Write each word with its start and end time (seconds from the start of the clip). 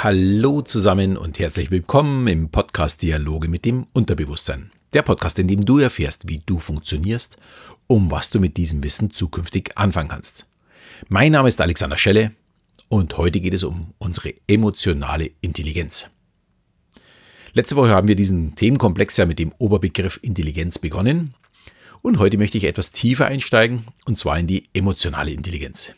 Hallo 0.00 0.62
zusammen 0.62 1.16
und 1.16 1.40
herzlich 1.40 1.72
willkommen 1.72 2.28
im 2.28 2.50
Podcast 2.50 3.02
Dialoge 3.02 3.48
mit 3.48 3.64
dem 3.64 3.88
Unterbewusstsein. 3.94 4.70
Der 4.94 5.02
Podcast, 5.02 5.40
in 5.40 5.48
dem 5.48 5.64
du 5.64 5.80
erfährst, 5.80 6.28
wie 6.28 6.38
du 6.38 6.60
funktionierst, 6.60 7.36
um 7.88 8.08
was 8.08 8.30
du 8.30 8.38
mit 8.38 8.56
diesem 8.56 8.84
Wissen 8.84 9.10
zukünftig 9.10 9.76
anfangen 9.76 10.10
kannst. 10.10 10.46
Mein 11.08 11.32
Name 11.32 11.48
ist 11.48 11.60
Alexander 11.60 11.98
Schelle 11.98 12.30
und 12.88 13.18
heute 13.18 13.40
geht 13.40 13.54
es 13.54 13.64
um 13.64 13.92
unsere 13.98 14.34
emotionale 14.46 15.32
Intelligenz. 15.40 16.06
Letzte 17.52 17.74
Woche 17.74 17.90
haben 17.90 18.06
wir 18.06 18.14
diesen 18.14 18.54
Themenkomplex 18.54 19.16
ja 19.16 19.26
mit 19.26 19.40
dem 19.40 19.52
Oberbegriff 19.58 20.20
Intelligenz 20.22 20.78
begonnen 20.78 21.34
und 22.02 22.20
heute 22.20 22.38
möchte 22.38 22.56
ich 22.56 22.64
etwas 22.64 22.92
tiefer 22.92 23.26
einsteigen 23.26 23.86
und 24.04 24.16
zwar 24.16 24.38
in 24.38 24.46
die 24.46 24.68
emotionale 24.74 25.32
Intelligenz. 25.32 25.92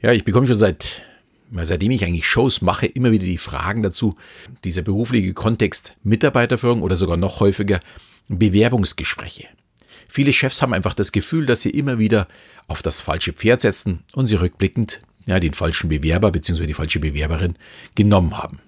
Ja, 0.00 0.12
ich 0.12 0.22
bekomme 0.22 0.46
schon 0.46 0.56
seit 0.56 1.02
seitdem 1.52 1.90
ich 1.90 2.04
eigentlich 2.04 2.26
Shows 2.26 2.62
mache, 2.62 2.86
immer 2.86 3.10
wieder 3.10 3.24
die 3.24 3.38
Fragen 3.38 3.82
dazu, 3.82 4.16
dieser 4.64 4.82
berufliche 4.82 5.32
Kontext 5.34 5.94
Mitarbeiterführung 6.02 6.82
oder 6.82 6.96
sogar 6.96 7.16
noch 7.16 7.40
häufiger 7.40 7.80
Bewerbungsgespräche. 8.28 9.48
Viele 10.08 10.32
Chefs 10.32 10.62
haben 10.62 10.74
einfach 10.74 10.94
das 10.94 11.12
Gefühl, 11.12 11.46
dass 11.46 11.62
sie 11.62 11.70
immer 11.70 11.98
wieder 11.98 12.28
auf 12.66 12.82
das 12.82 13.00
falsche 13.00 13.32
Pferd 13.32 13.60
setzen 13.60 14.00
und 14.12 14.26
sie 14.26 14.36
rückblickend 14.36 15.00
ja, 15.26 15.38
den 15.40 15.54
falschen 15.54 15.88
Bewerber 15.88 16.30
bzw. 16.30 16.66
die 16.66 16.74
falsche 16.74 17.00
Bewerberin 17.00 17.56
genommen 17.94 18.36
haben. 18.36 18.60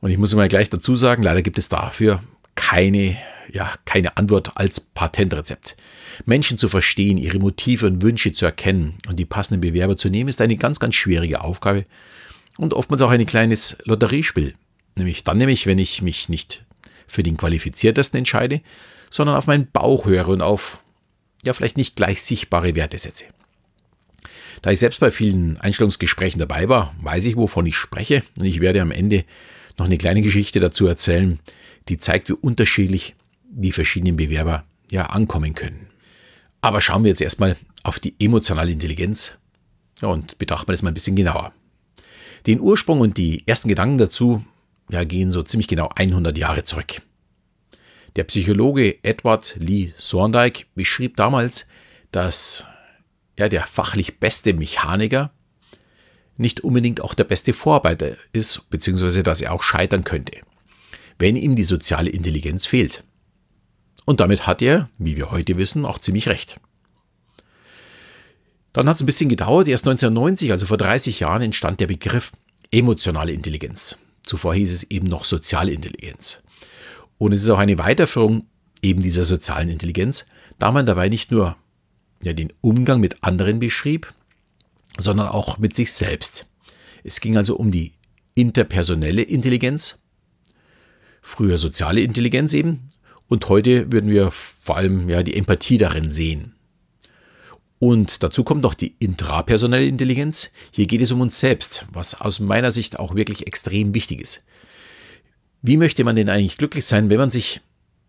Und 0.00 0.10
ich 0.10 0.18
muss 0.18 0.34
mal 0.34 0.48
gleich 0.48 0.68
dazu 0.68 0.96
sagen, 0.96 1.22
leider 1.22 1.42
gibt 1.42 1.58
es 1.58 1.68
dafür 1.68 2.22
keine, 2.54 3.16
ja, 3.50 3.72
keine 3.84 4.16
Antwort 4.16 4.56
als 4.56 4.80
Patentrezept. 4.80 5.76
Menschen 6.26 6.58
zu 6.58 6.68
verstehen, 6.68 7.18
ihre 7.18 7.38
Motive 7.38 7.86
und 7.86 8.02
Wünsche 8.02 8.32
zu 8.32 8.44
erkennen 8.44 8.94
und 9.08 9.18
die 9.18 9.24
passenden 9.24 9.60
Bewerber 9.60 9.96
zu 9.96 10.10
nehmen, 10.10 10.28
ist 10.28 10.40
eine 10.40 10.56
ganz, 10.56 10.78
ganz 10.78 10.94
schwierige 10.94 11.40
Aufgabe 11.40 11.86
und 12.58 12.74
oftmals 12.74 13.02
auch 13.02 13.10
ein 13.10 13.26
kleines 13.26 13.78
Lotteriespiel. 13.84 14.54
Nämlich 14.94 15.24
dann 15.24 15.38
nämlich, 15.38 15.66
wenn 15.66 15.78
ich 15.78 16.02
mich 16.02 16.28
nicht 16.28 16.64
für 17.06 17.22
den 17.22 17.36
qualifiziertesten 17.36 18.18
entscheide, 18.18 18.60
sondern 19.10 19.36
auf 19.36 19.46
meinen 19.46 19.70
Bauch 19.70 20.06
höre 20.06 20.28
und 20.28 20.42
auf 20.42 20.80
ja 21.42 21.52
vielleicht 21.52 21.76
nicht 21.76 21.96
gleich 21.96 22.22
sichtbare 22.22 22.74
Werte 22.74 22.98
setze. 22.98 23.24
Da 24.62 24.70
ich 24.70 24.78
selbst 24.78 25.00
bei 25.00 25.10
vielen 25.10 25.58
Einstellungsgesprächen 25.60 26.38
dabei 26.38 26.68
war, 26.68 26.94
weiß 27.00 27.26
ich, 27.26 27.36
wovon 27.36 27.66
ich 27.66 27.76
spreche 27.76 28.22
und 28.38 28.44
ich 28.44 28.60
werde 28.60 28.80
am 28.80 28.92
Ende 28.92 29.24
noch 29.78 29.86
eine 29.86 29.98
kleine 29.98 30.22
Geschichte 30.22 30.60
dazu 30.60 30.86
erzählen, 30.86 31.40
die 31.88 31.96
zeigt, 31.96 32.28
wie 32.28 32.34
unterschiedlich 32.34 33.16
die 33.52 33.72
verschiedenen 33.72 34.16
Bewerber 34.16 34.64
ja 34.90 35.06
ankommen 35.06 35.54
können. 35.54 35.88
Aber 36.60 36.80
schauen 36.80 37.04
wir 37.04 37.10
jetzt 37.10 37.22
erstmal 37.22 37.56
auf 37.82 37.98
die 37.98 38.14
emotionale 38.18 38.70
Intelligenz 38.70 39.38
ja, 40.00 40.08
und 40.08 40.38
betrachten 40.38 40.68
wir 40.68 40.72
das 40.72 40.82
mal 40.82 40.90
ein 40.90 40.94
bisschen 40.94 41.16
genauer. 41.16 41.52
Den 42.46 42.60
Ursprung 42.60 43.00
und 43.00 43.16
die 43.16 43.46
ersten 43.46 43.68
Gedanken 43.68 43.98
dazu 43.98 44.44
ja, 44.90 45.04
gehen 45.04 45.30
so 45.30 45.42
ziemlich 45.42 45.68
genau 45.68 45.90
100 45.94 46.36
Jahre 46.36 46.64
zurück. 46.64 47.02
Der 48.16 48.24
Psychologe 48.24 49.02
Edward 49.02 49.56
Lee 49.58 49.92
Thorndike 49.98 50.66
beschrieb 50.74 51.16
damals, 51.16 51.66
dass 52.10 52.66
ja, 53.38 53.48
der 53.48 53.66
fachlich 53.66 54.18
beste 54.18 54.52
Mechaniker 54.52 55.32
nicht 56.36 56.60
unbedingt 56.60 57.00
auch 57.00 57.14
der 57.14 57.24
beste 57.24 57.52
Vorarbeiter 57.52 58.16
ist, 58.32 58.68
beziehungsweise 58.70 59.22
dass 59.22 59.40
er 59.40 59.52
auch 59.52 59.62
scheitern 59.62 60.04
könnte, 60.04 60.38
wenn 61.18 61.36
ihm 61.36 61.56
die 61.56 61.64
soziale 61.64 62.10
Intelligenz 62.10 62.66
fehlt. 62.66 63.04
Und 64.04 64.20
damit 64.20 64.46
hat 64.46 64.62
er, 64.62 64.88
wie 64.98 65.16
wir 65.16 65.30
heute 65.30 65.56
wissen, 65.56 65.84
auch 65.84 65.98
ziemlich 65.98 66.28
recht. 66.28 66.60
Dann 68.72 68.88
hat 68.88 68.96
es 68.96 69.02
ein 69.02 69.06
bisschen 69.06 69.28
gedauert. 69.28 69.68
Erst 69.68 69.86
1990, 69.86 70.50
also 70.50 70.66
vor 70.66 70.78
30 70.78 71.20
Jahren, 71.20 71.42
entstand 71.42 71.80
der 71.80 71.86
Begriff 71.86 72.32
emotionale 72.70 73.32
Intelligenz. 73.32 73.98
Zuvor 74.24 74.54
hieß 74.54 74.72
es 74.72 74.84
eben 74.84 75.06
noch 75.06 75.24
soziale 75.24 75.72
Intelligenz. 75.72 76.42
Und 77.18 77.32
es 77.32 77.42
ist 77.42 77.50
auch 77.50 77.58
eine 77.58 77.78
Weiterführung 77.78 78.46
eben 78.82 79.00
dieser 79.00 79.24
sozialen 79.24 79.68
Intelligenz, 79.68 80.26
da 80.58 80.72
man 80.72 80.86
dabei 80.86 81.08
nicht 81.08 81.30
nur 81.30 81.56
ja, 82.22 82.32
den 82.32 82.52
Umgang 82.60 83.00
mit 83.00 83.22
anderen 83.22 83.60
beschrieb, 83.60 84.12
sondern 84.98 85.28
auch 85.28 85.58
mit 85.58 85.74
sich 85.76 85.92
selbst. 85.92 86.48
Es 87.04 87.20
ging 87.20 87.36
also 87.36 87.56
um 87.56 87.70
die 87.70 87.92
interpersonelle 88.34 89.22
Intelligenz, 89.22 89.98
früher 91.20 91.58
soziale 91.58 92.00
Intelligenz 92.00 92.54
eben, 92.54 92.88
und 93.32 93.48
heute 93.48 93.90
würden 93.90 94.10
wir 94.10 94.30
vor 94.30 94.76
allem 94.76 95.08
ja, 95.08 95.22
die 95.22 95.34
Empathie 95.34 95.78
darin 95.78 96.10
sehen. 96.10 96.54
Und 97.78 98.22
dazu 98.22 98.44
kommt 98.44 98.60
noch 98.60 98.74
die 98.74 98.94
intrapersonelle 98.98 99.86
Intelligenz. 99.86 100.50
Hier 100.70 100.86
geht 100.86 101.00
es 101.00 101.12
um 101.12 101.22
uns 101.22 101.40
selbst, 101.40 101.86
was 101.90 102.20
aus 102.20 102.40
meiner 102.40 102.70
Sicht 102.70 102.98
auch 102.98 103.14
wirklich 103.14 103.46
extrem 103.46 103.94
wichtig 103.94 104.20
ist. 104.20 104.44
Wie 105.62 105.78
möchte 105.78 106.04
man 106.04 106.14
denn 106.14 106.28
eigentlich 106.28 106.58
glücklich 106.58 106.84
sein, 106.84 107.08
wenn 107.08 107.16
man 107.16 107.30
sich 107.30 107.62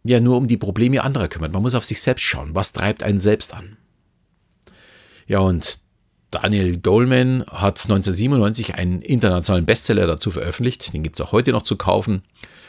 ja 0.04 0.20
nur 0.20 0.36
um 0.36 0.50
die 0.50 0.58
Probleme 0.58 1.02
anderer 1.02 1.30
kümmert? 1.30 1.54
Man 1.54 1.62
muss 1.62 1.74
auf 1.74 1.86
sich 1.86 2.02
selbst 2.02 2.24
schauen. 2.24 2.54
Was 2.54 2.74
treibt 2.74 3.02
einen 3.02 3.20
selbst 3.20 3.54
an? 3.54 3.78
Ja, 5.26 5.40
und 5.40 5.80
Daniel 6.32 6.80
Goleman 6.80 7.46
hat 7.48 7.80
1997 7.82 8.76
einen 8.76 9.02
internationalen 9.02 9.66
Bestseller 9.66 10.06
dazu 10.06 10.32
veröffentlicht. 10.32 10.94
Den 10.94 11.02
gibt 11.02 11.16
es 11.16 11.26
auch 11.26 11.32
heute 11.32 11.54
noch 11.54 11.64
zu 11.64 11.78
kaufen 11.78 12.24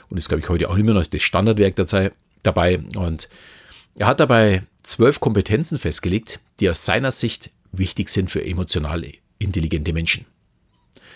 und 0.09 0.19
ist, 0.19 0.29
glaube 0.29 0.43
ich, 0.43 0.49
heute 0.49 0.71
auch 0.71 0.77
immer 0.77 0.93
noch 0.93 1.05
das 1.05 1.23
Standardwerk 1.23 1.75
der 1.75 1.87
Zeit 1.87 2.15
dabei. 2.47 2.81
Und 2.97 3.29
er 3.95 4.07
hat 4.07 4.21
dabei 4.21 4.63
zwölf 4.83 5.21
Kompetenzen 5.21 5.79
festgelegt, 5.79 6.41
die 6.61 6.71
aus 6.71 6.85
seiner 6.85 7.11
Sicht 7.11 7.51
wichtig 7.73 8.09
sind 8.09 8.31
für 8.31 8.45
emotional 8.45 9.05
intelligente 9.39 9.93
Menschen. 9.93 10.27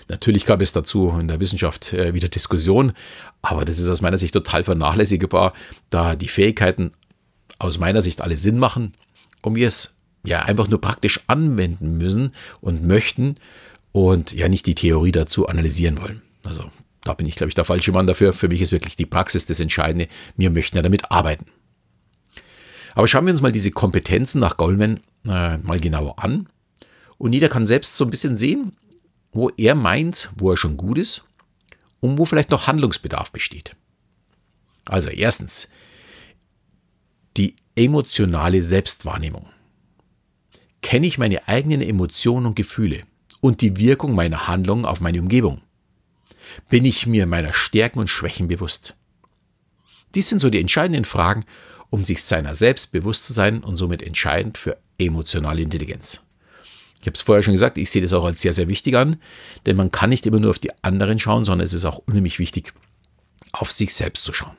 Natürlich 0.09 0.47
gab 0.47 0.62
es 0.62 0.72
dazu 0.72 1.11
in 1.21 1.28
der 1.28 1.39
Wissenschaft 1.39 1.93
äh, 1.93 2.15
wieder 2.15 2.28
Diskussion, 2.28 2.93
aber 3.43 3.65
das 3.65 3.78
ist 3.78 3.91
aus 3.91 4.00
meiner 4.00 4.19
Sicht 4.19 4.33
total 4.33 4.65
vernachlässigbar, 4.65 5.53
da 5.91 6.16
die 6.16 6.28
Fähigkeiten 6.28 6.93
aus 7.59 7.78
meiner 7.78 8.00
Sicht 8.00 8.22
alle 8.22 8.37
Sinn 8.37 8.59
machen 8.59 8.93
und 9.43 9.55
wir 9.55 9.69
es 9.69 9.97
ja 10.25 10.43
einfach 10.43 10.69
nur 10.69 10.81
praktisch 10.81 11.21
anwenden 11.27 11.99
müssen 11.99 12.33
und 12.60 12.84
möchten 12.84 13.37
und 13.93 14.33
ja 14.33 14.49
nicht 14.49 14.66
die 14.66 14.75
Theorie 14.75 15.12
dazu 15.12 15.47
analysieren 15.47 16.00
wollen. 16.00 16.22
Da 17.09 17.15
bin 17.15 17.27
ich, 17.27 17.37
glaube 17.37 17.49
ich, 17.49 17.55
der 17.55 17.65
falsche 17.65 17.91
Mann 17.91 18.07
dafür. 18.07 18.35
Für 18.35 18.49
mich 18.49 18.61
ist 18.61 18.71
wirklich 18.71 18.95
die 18.95 19.07
Praxis 19.07 19.47
das 19.47 19.61
Entscheidende. 19.61 20.09
Wir 20.37 20.51
möchten 20.51 20.77
ja 20.77 20.83
damit 20.83 21.11
arbeiten. 21.11 21.47
Aber 22.95 23.09
schauen 23.09 23.25
wir 23.25 23.33
uns 23.33 23.41
mal 23.41 23.51
diese 23.51 23.71
Kompetenzen 23.71 24.41
nach 24.41 24.59
Goldman 24.59 25.01
äh, 25.25 25.57
mal 25.57 25.81
genauer 25.81 26.19
an. 26.19 26.51
Und 27.17 27.33
jeder 27.33 27.49
kann 27.49 27.65
selbst 27.65 27.97
so 27.97 28.05
ein 28.05 28.11
bisschen 28.11 28.37
sehen, 28.37 28.73
wo 29.33 29.49
er 29.57 29.75
meint, 29.75 30.31
wo 30.37 30.51
er 30.51 30.59
schon 30.59 30.77
gut 30.77 30.99
ist 30.99 31.25
und 32.01 32.19
wo 32.19 32.27
vielleicht 32.27 32.51
noch 32.51 32.67
Handlungsbedarf 32.67 33.33
besteht. 33.33 33.75
Also 34.85 35.09
erstens, 35.09 35.71
die 37.39 37.57
emotionale 37.75 38.63
Selbstwahrnehmung. 38.63 39.47
Kenne 40.83 41.07
ich 41.07 41.17
meine 41.17 41.49
eigenen 41.49 41.81
Emotionen 41.81 42.45
und 42.45 42.55
Gefühle 42.55 43.03
und 43.41 43.63
die 43.63 43.79
Wirkung 43.79 44.15
meiner 44.15 44.47
Handlungen 44.47 44.85
auf 44.85 45.01
meine 45.01 45.21
Umgebung? 45.21 45.63
Bin 46.69 46.84
ich 46.84 47.06
mir 47.06 47.26
meiner 47.26 47.53
Stärken 47.53 47.98
und 47.98 48.09
Schwächen 48.09 48.48
bewusst? 48.48 48.97
Dies 50.14 50.28
sind 50.28 50.41
so 50.41 50.50
die 50.50 50.60
entscheidenden 50.60 51.04
Fragen, 51.04 51.44
um 51.91 52.04
sich 52.04 52.22
seiner 52.22 52.54
selbst 52.54 52.92
bewusst 52.92 53.25
zu 53.26 53.32
sein 53.32 53.62
und 53.62 53.76
somit 53.76 54.03
entscheidend 54.03 54.59
für 54.59 54.78
emotionale 54.98 55.62
Intelligenz. 55.62 56.22
Ich 57.00 57.06
habe 57.06 57.14
es 57.14 57.20
vorher 57.20 57.42
schon 57.42 57.54
gesagt, 57.54 57.78
ich 57.78 57.91
sehe 57.91 58.03
das 58.03 58.12
auch 58.12 58.25
als 58.25 58.41
sehr, 58.41 58.53
sehr 58.53 58.69
wichtig 58.69 58.97
an, 58.97 59.16
denn 59.66 59.76
man 59.76 59.92
kann 59.92 60.10
nicht 60.10 60.26
immer 60.26 60.41
nur 60.41 60.50
auf 60.50 60.59
die 60.59 60.72
anderen 60.82 61.19
schauen, 61.19 61.44
sondern 61.44 61.64
es 61.64 61.72
ist 61.72 61.84
auch 61.84 61.98
unheimlich 61.98 62.38
wichtig, 62.38 62.72
auf 63.53 63.70
sich 63.70 63.94
selbst 63.94 64.25
zu 64.25 64.32
schauen. 64.32 64.56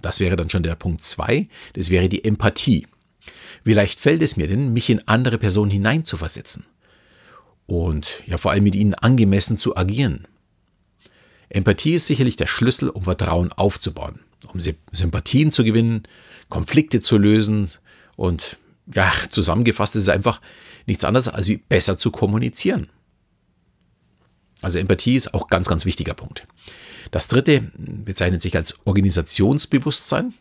Das 0.00 0.20
wäre 0.20 0.36
dann 0.36 0.50
schon 0.50 0.62
der 0.62 0.74
Punkt 0.74 1.02
2, 1.02 1.48
das 1.74 1.90
wäre 1.90 2.08
die 2.08 2.24
Empathie. 2.24 2.86
Wie 3.64 3.74
leicht 3.74 4.00
fällt 4.00 4.22
es 4.22 4.36
mir 4.36 4.48
denn, 4.48 4.72
mich 4.72 4.90
in 4.90 5.06
andere 5.06 5.38
Personen 5.38 5.70
hineinzuversetzen? 5.70 6.66
Und 7.66 8.22
ja, 8.26 8.36
vor 8.36 8.52
allem 8.52 8.64
mit 8.64 8.74
ihnen 8.74 8.94
angemessen 8.94 9.56
zu 9.56 9.76
agieren. 9.76 10.26
Empathie 11.48 11.94
ist 11.94 12.06
sicherlich 12.06 12.36
der 12.36 12.46
Schlüssel, 12.46 12.88
um 12.88 13.04
Vertrauen 13.04 13.52
aufzubauen, 13.52 14.20
um 14.52 14.60
Sympathien 14.92 15.50
zu 15.50 15.64
gewinnen, 15.64 16.04
Konflikte 16.48 17.00
zu 17.00 17.18
lösen 17.18 17.70
und 18.16 18.58
ja, 18.92 19.12
zusammengefasst 19.30 19.96
ist 19.96 20.02
es 20.02 20.08
einfach 20.08 20.40
nichts 20.86 21.04
anderes, 21.04 21.28
als 21.28 21.50
besser 21.68 21.96
zu 21.96 22.10
kommunizieren. 22.10 22.88
Also 24.60 24.78
Empathie 24.78 25.16
ist 25.16 25.34
auch 25.34 25.48
ganz, 25.48 25.68
ganz 25.68 25.84
wichtiger 25.84 26.14
Punkt. 26.14 26.46
Das 27.10 27.28
dritte 27.28 27.70
bezeichnet 27.76 28.42
sich 28.42 28.56
als 28.56 28.86
Organisationsbewusstsein. 28.86 30.34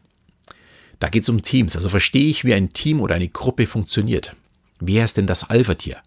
Da 1.00 1.10
geht 1.10 1.24
es 1.24 1.30
um 1.30 1.42
Teams. 1.42 1.76
Also 1.76 1.90
verstehe 1.90 2.30
ich, 2.30 2.46
wie 2.46 2.54
ein 2.54 2.72
Team 2.72 3.02
oder 3.02 3.16
eine 3.16 3.28
Gruppe 3.28 3.68
funktioniert. 3.68 4.36
Wer 4.80 5.06
ist 5.06 5.18
denn 5.18 5.28
das 5.28 5.50
Alpha-Tier? 5.50 5.98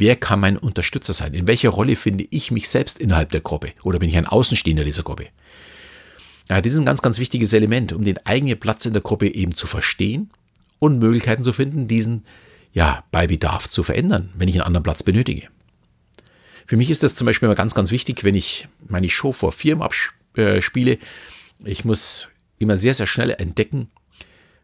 Wer 0.00 0.16
kann 0.16 0.40
mein 0.40 0.56
Unterstützer 0.56 1.12
sein? 1.12 1.34
In 1.34 1.46
welcher 1.46 1.68
Rolle 1.68 1.94
finde 1.94 2.26
ich 2.30 2.50
mich 2.50 2.70
selbst 2.70 2.98
innerhalb 2.98 3.32
der 3.32 3.42
Gruppe? 3.42 3.74
Oder 3.82 3.98
bin 3.98 4.08
ich 4.08 4.16
ein 4.16 4.24
Außenstehender 4.24 4.82
dieser 4.82 5.02
Gruppe? 5.02 5.26
Ja, 6.48 6.62
das 6.62 6.72
ist 6.72 6.78
ein 6.78 6.86
ganz, 6.86 7.02
ganz 7.02 7.18
wichtiges 7.18 7.52
Element, 7.52 7.92
um 7.92 8.02
den 8.02 8.16
eigenen 8.24 8.58
Platz 8.58 8.86
in 8.86 8.94
der 8.94 9.02
Gruppe 9.02 9.28
eben 9.28 9.54
zu 9.54 9.66
verstehen 9.66 10.30
und 10.78 11.00
Möglichkeiten 11.00 11.44
zu 11.44 11.52
finden, 11.52 11.86
diesen 11.86 12.24
ja 12.72 13.04
bei 13.10 13.26
Bedarf 13.26 13.68
zu 13.68 13.82
verändern, 13.82 14.30
wenn 14.36 14.48
ich 14.48 14.54
einen 14.54 14.64
anderen 14.64 14.84
Platz 14.84 15.02
benötige. 15.02 15.48
Für 16.66 16.78
mich 16.78 16.88
ist 16.88 17.02
das 17.02 17.14
zum 17.14 17.26
Beispiel 17.26 17.48
immer 17.48 17.54
ganz, 17.54 17.74
ganz 17.74 17.90
wichtig, 17.90 18.24
wenn 18.24 18.34
ich 18.34 18.68
meine 18.88 19.10
Show 19.10 19.32
vor 19.32 19.52
Firmen 19.52 19.82
abspiele. 19.82 20.96
Ich 21.62 21.84
muss 21.84 22.30
immer 22.58 22.78
sehr, 22.78 22.94
sehr 22.94 23.06
schnell 23.06 23.32
entdecken, 23.32 23.90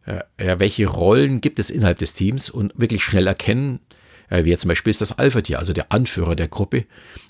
äh, 0.07 0.23
welche 0.39 0.87
Rollen 0.87 1.43
gibt 1.43 1.59
es 1.59 1.71
innerhalb 1.71 1.99
des 1.99 2.15
Teams 2.15 2.49
und 2.49 2.73
wirklich 2.81 3.05
schnell 3.05 3.27
erkennen, 3.27 3.81
äh, 3.81 4.06
wer 4.29 4.59
zum 4.59 4.69
Beispiel 4.69 4.91
ist 4.91 5.01
das 5.01 5.19
Alpha-Tier, 5.19 5.59
also 5.59 5.73
der 5.73 5.93
Anführer 5.93 6.37
der 6.37 6.49
Gruppe, 6.49 6.85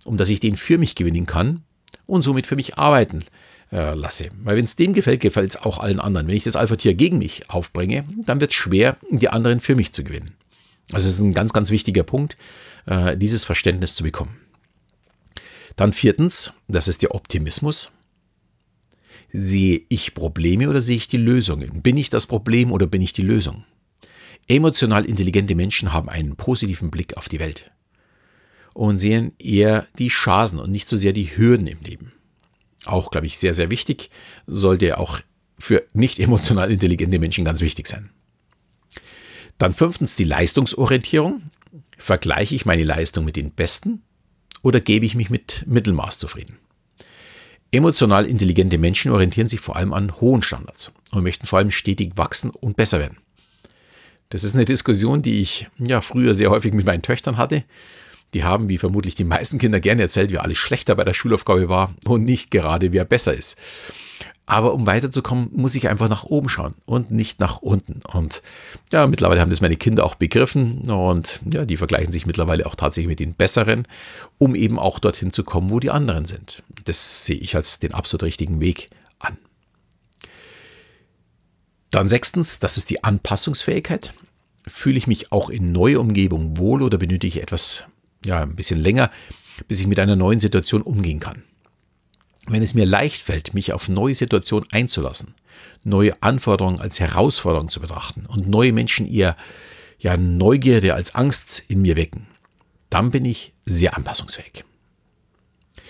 um 0.04 0.16
dass 0.16 0.30
ich 0.30 0.40
den 0.40 0.56
für 0.56 0.78
mich 0.78 0.94
gewinnen 0.94 1.26
kann 1.26 1.62
und 2.06 2.22
somit 2.22 2.46
für 2.46 2.56
mich 2.56 2.78
arbeiten 2.78 3.24
äh, 3.72 3.94
lasse. 3.94 4.30
Weil 4.42 4.56
wenn 4.56 4.64
es 4.64 4.76
dem 4.76 4.92
gefällt, 4.92 5.20
gefällt 5.20 5.50
es 5.50 5.62
auch 5.62 5.78
allen 5.78 6.00
anderen. 6.00 6.28
Wenn 6.28 6.36
ich 6.36 6.44
das 6.44 6.56
Alpha-Tier 6.56 6.94
gegen 6.94 7.18
mich 7.18 7.50
aufbringe, 7.50 8.04
dann 8.24 8.40
wird 8.40 8.50
es 8.50 8.56
schwer, 8.56 8.96
die 9.10 9.28
anderen 9.28 9.60
für 9.60 9.74
mich 9.74 9.92
zu 9.92 10.04
gewinnen. 10.04 10.34
Also 10.92 11.08
es 11.08 11.14
ist 11.14 11.20
ein 11.20 11.32
ganz, 11.32 11.52
ganz 11.52 11.70
wichtiger 11.70 12.04
Punkt, 12.04 12.36
äh, 12.86 13.16
dieses 13.16 13.44
Verständnis 13.44 13.94
zu 13.94 14.04
bekommen. 14.04 14.36
Dann 15.74 15.92
viertens, 15.92 16.52
das 16.68 16.88
ist 16.88 17.02
der 17.02 17.14
Optimismus. 17.14 17.92
Sehe 19.32 19.82
ich 19.88 20.14
Probleme 20.14 20.70
oder 20.70 20.80
sehe 20.80 20.96
ich 20.96 21.08
die 21.08 21.18
Lösungen? 21.18 21.82
Bin 21.82 21.96
ich 21.96 22.08
das 22.08 22.26
Problem 22.26 22.72
oder 22.72 22.86
bin 22.86 23.02
ich 23.02 23.12
die 23.12 23.22
Lösung? 23.22 23.64
Emotional 24.48 25.04
intelligente 25.04 25.54
Menschen 25.54 25.92
haben 25.92 26.08
einen 26.08 26.36
positiven 26.36 26.90
Blick 26.90 27.16
auf 27.16 27.28
die 27.28 27.40
Welt 27.40 27.72
und 28.74 28.98
sehen 28.98 29.32
eher 29.38 29.86
die 29.98 30.08
Chancen 30.08 30.60
und 30.60 30.70
nicht 30.70 30.88
so 30.88 30.96
sehr 30.96 31.12
die 31.12 31.36
Hürden 31.36 31.66
im 31.66 31.80
Leben. 31.80 32.12
Auch, 32.84 33.10
glaube 33.10 33.26
ich, 33.26 33.38
sehr, 33.38 33.54
sehr 33.54 33.70
wichtig, 33.70 34.10
sollte 34.46 34.98
auch 34.98 35.20
für 35.58 35.84
nicht 35.92 36.18
emotional 36.20 36.70
intelligente 36.70 37.18
Menschen 37.18 37.44
ganz 37.44 37.60
wichtig 37.60 37.88
sein. 37.88 38.10
Dann 39.58 39.74
fünftens 39.74 40.16
die 40.16 40.24
Leistungsorientierung. 40.24 41.42
Vergleiche 41.98 42.54
ich 42.54 42.66
meine 42.66 42.84
Leistung 42.84 43.24
mit 43.24 43.36
den 43.36 43.50
Besten 43.52 44.02
oder 44.62 44.80
gebe 44.80 45.06
ich 45.06 45.14
mich 45.14 45.30
mit 45.30 45.64
Mittelmaß 45.66 46.18
zufrieden? 46.18 46.58
Emotional 47.72 48.26
intelligente 48.26 48.78
Menschen 48.78 49.10
orientieren 49.10 49.48
sich 49.48 49.60
vor 49.60 49.76
allem 49.76 49.92
an 49.92 50.20
hohen 50.20 50.42
Standards 50.42 50.92
und 51.10 51.22
möchten 51.22 51.46
vor 51.46 51.58
allem 51.58 51.70
stetig 51.70 52.12
wachsen 52.16 52.50
und 52.50 52.76
besser 52.76 52.98
werden. 52.98 53.16
Das 54.28 54.44
ist 54.44 54.54
eine 54.54 54.64
Diskussion, 54.64 55.22
die 55.22 55.40
ich 55.40 55.68
ja 55.78 56.00
früher 56.00 56.34
sehr 56.34 56.50
häufig 56.50 56.72
mit 56.74 56.86
meinen 56.86 57.02
Töchtern 57.02 57.36
hatte. 57.36 57.64
Die 58.34 58.44
haben, 58.44 58.68
wie 58.68 58.78
vermutlich 58.78 59.14
die 59.14 59.24
meisten 59.24 59.58
Kinder, 59.58 59.80
gerne 59.80 60.02
erzählt, 60.02 60.30
wie 60.32 60.38
alles 60.38 60.58
schlechter 60.58 60.94
bei 60.96 61.04
der 61.04 61.14
Schulaufgabe 61.14 61.68
war 61.68 61.94
und 62.06 62.24
nicht 62.24 62.50
gerade, 62.50 62.92
wer 62.92 63.04
besser 63.04 63.34
ist. 63.34 63.56
Aber 64.48 64.74
um 64.74 64.86
weiterzukommen, 64.86 65.48
muss 65.52 65.74
ich 65.74 65.88
einfach 65.88 66.08
nach 66.08 66.22
oben 66.22 66.48
schauen 66.48 66.74
und 66.84 67.10
nicht 67.10 67.40
nach 67.40 67.62
unten. 67.62 68.00
Und 68.12 68.42
ja, 68.92 69.08
mittlerweile 69.08 69.40
haben 69.40 69.50
das 69.50 69.60
meine 69.60 69.76
Kinder 69.76 70.04
auch 70.04 70.14
begriffen 70.14 70.88
und 70.88 71.40
ja, 71.52 71.64
die 71.64 71.76
vergleichen 71.76 72.12
sich 72.12 72.26
mittlerweile 72.26 72.64
auch 72.66 72.76
tatsächlich 72.76 73.08
mit 73.08 73.18
den 73.18 73.34
Besseren, 73.34 73.88
um 74.38 74.54
eben 74.54 74.78
auch 74.78 75.00
dorthin 75.00 75.32
zu 75.32 75.42
kommen, 75.42 75.70
wo 75.70 75.80
die 75.80 75.90
anderen 75.90 76.26
sind. 76.26 76.62
Das 76.84 77.24
sehe 77.24 77.36
ich 77.36 77.56
als 77.56 77.80
den 77.80 77.92
absolut 77.92 78.22
richtigen 78.22 78.60
Weg 78.60 78.88
an. 79.18 79.36
Dann 81.96 82.10
sechstens, 82.10 82.58
das 82.58 82.76
ist 82.76 82.90
die 82.90 83.04
Anpassungsfähigkeit. 83.04 84.12
Fühle 84.66 84.98
ich 84.98 85.06
mich 85.06 85.32
auch 85.32 85.48
in 85.48 85.72
neue 85.72 85.98
Umgebung 85.98 86.58
wohl 86.58 86.82
oder 86.82 86.98
benötige 86.98 87.38
ich 87.38 87.42
etwas, 87.42 87.84
ja, 88.22 88.42
ein 88.42 88.54
bisschen 88.54 88.78
länger, 88.78 89.10
bis 89.66 89.80
ich 89.80 89.86
mit 89.86 89.98
einer 89.98 90.14
neuen 90.14 90.38
Situation 90.38 90.82
umgehen 90.82 91.20
kann? 91.20 91.42
Wenn 92.46 92.62
es 92.62 92.74
mir 92.74 92.84
leicht 92.84 93.22
fällt, 93.22 93.54
mich 93.54 93.72
auf 93.72 93.88
neue 93.88 94.14
Situationen 94.14 94.70
einzulassen, 94.72 95.32
neue 95.84 96.22
Anforderungen 96.22 96.80
als 96.80 97.00
Herausforderung 97.00 97.70
zu 97.70 97.80
betrachten 97.80 98.26
und 98.26 98.46
neue 98.46 98.74
Menschen 98.74 99.10
eher 99.10 99.34
ja, 99.98 100.18
Neugierde 100.18 100.92
als 100.92 101.14
Angst 101.14 101.64
in 101.68 101.80
mir 101.80 101.96
wecken, 101.96 102.26
dann 102.90 103.10
bin 103.10 103.24
ich 103.24 103.54
sehr 103.64 103.96
anpassungsfähig. 103.96 104.66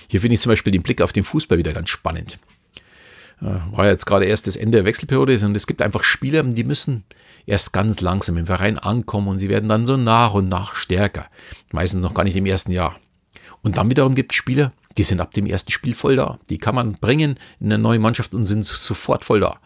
Hier 0.06 0.20
finde 0.20 0.34
ich 0.34 0.40
zum 0.40 0.50
Beispiel 0.50 0.72
den 0.72 0.84
Blick 0.84 1.02
auf 1.02 1.12
den 1.12 1.24
Fußball 1.24 1.58
wieder 1.58 1.72
ganz 1.72 1.88
spannend. 1.88 2.38
Äh, 3.40 3.76
war 3.76 3.86
jetzt 3.86 4.06
gerade 4.06 4.24
erst 4.24 4.46
das 4.46 4.56
Ende 4.56 4.78
der 4.78 4.84
Wechselperiode 4.84 5.38
und 5.44 5.56
es 5.56 5.66
gibt 5.66 5.82
einfach 5.82 6.04
Spieler, 6.04 6.42
die 6.42 6.64
müssen 6.64 7.04
erst 7.44 7.72
ganz 7.72 8.00
langsam 8.00 8.36
im 8.36 8.46
Verein 8.46 8.78
ankommen 8.78 9.28
und 9.28 9.38
sie 9.38 9.48
werden 9.48 9.68
dann 9.68 9.86
so 9.86 9.96
nach 9.96 10.34
und 10.34 10.48
nach 10.48 10.74
stärker. 10.74 11.26
Meistens 11.72 12.00
noch 12.02 12.14
gar 12.14 12.24
nicht 12.24 12.36
im 12.36 12.46
ersten 12.46 12.72
Jahr. 12.72 12.98
Und 13.62 13.76
dann 13.76 13.90
wiederum 13.90 14.14
gibt 14.14 14.32
es 14.32 14.36
Spieler, 14.36 14.72
die 14.96 15.02
sind 15.02 15.20
ab 15.20 15.32
dem 15.34 15.46
ersten 15.46 15.70
Spiel 15.70 15.94
voll 15.94 16.16
da. 16.16 16.38
Die 16.50 16.58
kann 16.58 16.74
man 16.74 16.94
bringen 16.94 17.38
in 17.60 17.66
eine 17.66 17.78
neue 17.78 17.98
Mannschaft 17.98 18.34
und 18.34 18.46
sind 18.46 18.64
sofort 18.64 19.24
voll 19.24 19.40
da. 19.40 19.58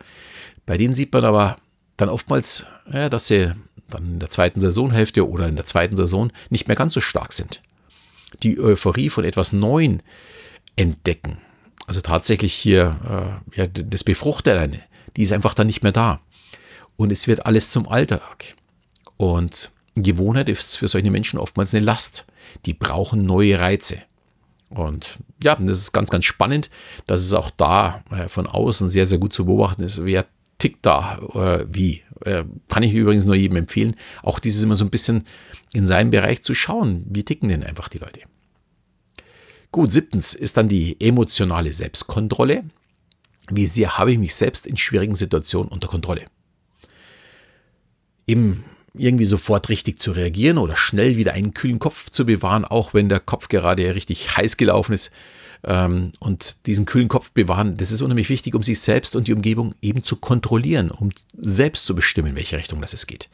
Bei 0.66 0.76
denen 0.76 0.94
sieht 0.94 1.12
man 1.12 1.24
aber 1.24 1.56
dann 1.96 2.08
oftmals, 2.08 2.66
ja, 2.92 3.08
dass 3.08 3.28
sie 3.28 3.52
dann 3.88 4.04
in 4.14 4.18
der 4.20 4.30
zweiten 4.30 4.60
Saisonhälfte 4.60 5.28
oder 5.28 5.48
in 5.48 5.56
der 5.56 5.66
zweiten 5.66 5.96
Saison 5.96 6.32
nicht 6.48 6.68
mehr 6.68 6.76
ganz 6.76 6.94
so 6.94 7.00
stark 7.00 7.32
sind. 7.32 7.62
Die 8.42 8.60
Euphorie 8.60 9.10
von 9.10 9.24
etwas 9.24 9.52
Neuen 9.52 10.02
entdecken 10.76 11.38
also 11.90 12.02
tatsächlich 12.02 12.54
hier 12.54 13.40
äh, 13.52 13.58
ja, 13.58 13.66
das 13.66 14.04
Befruchtete, 14.04 14.78
die 15.16 15.22
ist 15.22 15.32
einfach 15.32 15.54
dann 15.54 15.66
nicht 15.66 15.82
mehr 15.82 15.90
da. 15.90 16.20
Und 16.96 17.10
es 17.10 17.26
wird 17.26 17.46
alles 17.46 17.72
zum 17.72 17.88
Alltag. 17.88 18.54
Und 19.16 19.72
Gewohnheit 19.96 20.48
ist 20.48 20.76
für 20.76 20.86
solche 20.86 21.10
Menschen 21.10 21.40
oftmals 21.40 21.74
eine 21.74 21.84
Last. 21.84 22.26
Die 22.64 22.74
brauchen 22.74 23.26
neue 23.26 23.58
Reize. 23.58 24.02
Und 24.68 25.18
ja, 25.42 25.56
das 25.56 25.78
ist 25.78 25.90
ganz, 25.90 26.10
ganz 26.10 26.26
spannend, 26.26 26.70
dass 27.08 27.22
es 27.22 27.32
auch 27.32 27.50
da 27.50 28.04
äh, 28.12 28.28
von 28.28 28.46
außen 28.46 28.88
sehr, 28.88 29.04
sehr 29.04 29.18
gut 29.18 29.32
zu 29.32 29.46
beobachten 29.46 29.82
ist. 29.82 30.04
Wer 30.04 30.26
tickt 30.58 30.86
da 30.86 31.18
äh, 31.34 31.66
wie? 31.68 32.04
Äh, 32.24 32.44
kann 32.68 32.84
ich 32.84 32.94
übrigens 32.94 33.24
nur 33.24 33.34
jedem 33.34 33.56
empfehlen, 33.56 33.96
auch 34.22 34.38
dieses 34.38 34.62
immer 34.62 34.76
so 34.76 34.84
ein 34.84 34.90
bisschen 34.90 35.24
in 35.72 35.88
seinem 35.88 36.10
Bereich 36.10 36.44
zu 36.44 36.54
schauen. 36.54 37.04
Wie 37.08 37.24
ticken 37.24 37.48
denn 37.48 37.64
einfach 37.64 37.88
die 37.88 37.98
Leute? 37.98 38.20
Gut, 39.72 39.92
siebtens 39.92 40.34
ist 40.34 40.56
dann 40.56 40.68
die 40.68 41.00
emotionale 41.00 41.72
Selbstkontrolle. 41.72 42.64
Wie 43.50 43.66
sehr 43.66 43.98
habe 43.98 44.12
ich 44.12 44.18
mich 44.18 44.34
selbst 44.34 44.66
in 44.66 44.76
schwierigen 44.76 45.14
Situationen 45.14 45.70
unter 45.70 45.88
Kontrolle? 45.88 46.24
Eben 48.26 48.64
irgendwie 48.94 49.24
sofort 49.24 49.68
richtig 49.68 50.00
zu 50.00 50.12
reagieren 50.12 50.58
oder 50.58 50.76
schnell 50.76 51.16
wieder 51.16 51.32
einen 51.32 51.54
kühlen 51.54 51.78
Kopf 51.78 52.10
zu 52.10 52.26
bewahren, 52.26 52.64
auch 52.64 52.94
wenn 52.94 53.08
der 53.08 53.20
Kopf 53.20 53.48
gerade 53.48 53.94
richtig 53.94 54.36
heiß 54.36 54.56
gelaufen 54.56 54.92
ist. 54.92 55.12
Ähm, 55.62 56.12
und 56.20 56.66
diesen 56.66 56.86
kühlen 56.86 57.08
Kopf 57.08 57.30
bewahren, 57.30 57.76
das 57.76 57.92
ist 57.92 58.00
unheimlich 58.00 58.30
wichtig, 58.30 58.54
um 58.54 58.62
sich 58.62 58.80
selbst 58.80 59.14
und 59.14 59.28
die 59.28 59.34
Umgebung 59.34 59.74
eben 59.82 60.02
zu 60.02 60.16
kontrollieren, 60.16 60.90
um 60.90 61.10
selbst 61.36 61.86
zu 61.86 61.94
bestimmen, 61.94 62.28
in 62.28 62.36
welche 62.36 62.56
Richtung 62.56 62.80
das 62.80 62.94
es 62.94 63.06
geht. 63.06 63.28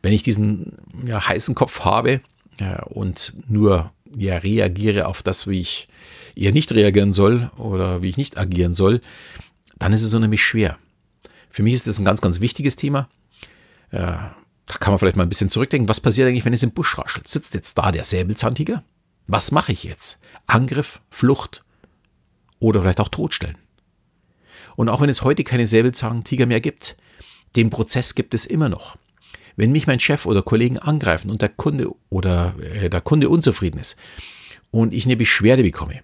Wenn 0.00 0.12
ich 0.12 0.22
diesen 0.22 0.78
ja, 1.04 1.26
heißen 1.26 1.54
Kopf 1.54 1.80
habe 1.80 2.20
und 2.86 3.34
nur 3.48 3.92
ja, 4.16 4.36
reagiere 4.36 5.06
auf 5.06 5.22
das, 5.22 5.46
wie 5.46 5.60
ich 5.60 5.88
eher 6.34 6.52
nicht 6.52 6.72
reagieren 6.72 7.12
soll 7.12 7.50
oder 7.56 8.02
wie 8.02 8.08
ich 8.08 8.16
nicht 8.16 8.38
agieren 8.38 8.74
soll, 8.74 9.00
dann 9.78 9.92
ist 9.92 10.02
es 10.02 10.14
unheimlich 10.14 10.42
schwer. 10.42 10.78
Für 11.50 11.62
mich 11.62 11.74
ist 11.74 11.86
das 11.86 11.98
ein 11.98 12.04
ganz, 12.04 12.20
ganz 12.20 12.40
wichtiges 12.40 12.76
Thema. 12.76 13.08
Ja, 13.90 14.34
da 14.66 14.74
kann 14.78 14.92
man 14.92 14.98
vielleicht 14.98 15.16
mal 15.16 15.24
ein 15.24 15.28
bisschen 15.28 15.50
zurückdenken. 15.50 15.88
Was 15.88 16.00
passiert 16.00 16.28
eigentlich, 16.28 16.44
wenn 16.44 16.54
es 16.54 16.62
im 16.62 16.72
Busch 16.72 16.96
raschelt? 16.96 17.28
Sitzt 17.28 17.54
jetzt 17.54 17.76
da 17.76 17.92
der 17.92 18.04
Säbelzahntiger? 18.04 18.82
Was 19.26 19.52
mache 19.52 19.72
ich 19.72 19.84
jetzt? 19.84 20.18
Angriff, 20.46 21.00
Flucht 21.10 21.64
oder 22.58 22.80
vielleicht 22.80 23.00
auch 23.00 23.08
Totstellen? 23.08 23.58
Und 24.76 24.88
auch 24.88 25.00
wenn 25.00 25.10
es 25.10 25.22
heute 25.22 25.44
keine 25.44 25.66
Säbelzahntiger 25.66 26.46
mehr 26.46 26.60
gibt, 26.60 26.96
den 27.56 27.68
Prozess 27.70 28.14
gibt 28.14 28.34
es 28.34 28.46
immer 28.46 28.68
noch. 28.68 28.96
Wenn 29.56 29.72
mich 29.72 29.86
mein 29.86 30.00
Chef 30.00 30.26
oder 30.26 30.42
Kollegen 30.42 30.78
angreifen 30.78 31.30
und 31.30 31.42
der 31.42 31.48
Kunde 31.48 31.88
oder 32.08 32.54
äh, 32.60 32.88
der 32.88 33.00
Kunde 33.00 33.28
unzufrieden 33.28 33.78
ist 33.78 33.96
und 34.70 34.94
ich 34.94 35.04
eine 35.04 35.16
Beschwerde 35.16 35.62
bekomme, 35.62 36.00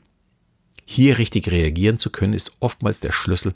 hier 0.85 1.19
richtig 1.19 1.51
reagieren 1.51 1.99
zu 1.99 2.11
können, 2.11 2.33
ist 2.33 2.53
oftmals 2.61 3.01
der 3.01 3.13
Schlüssel 3.13 3.53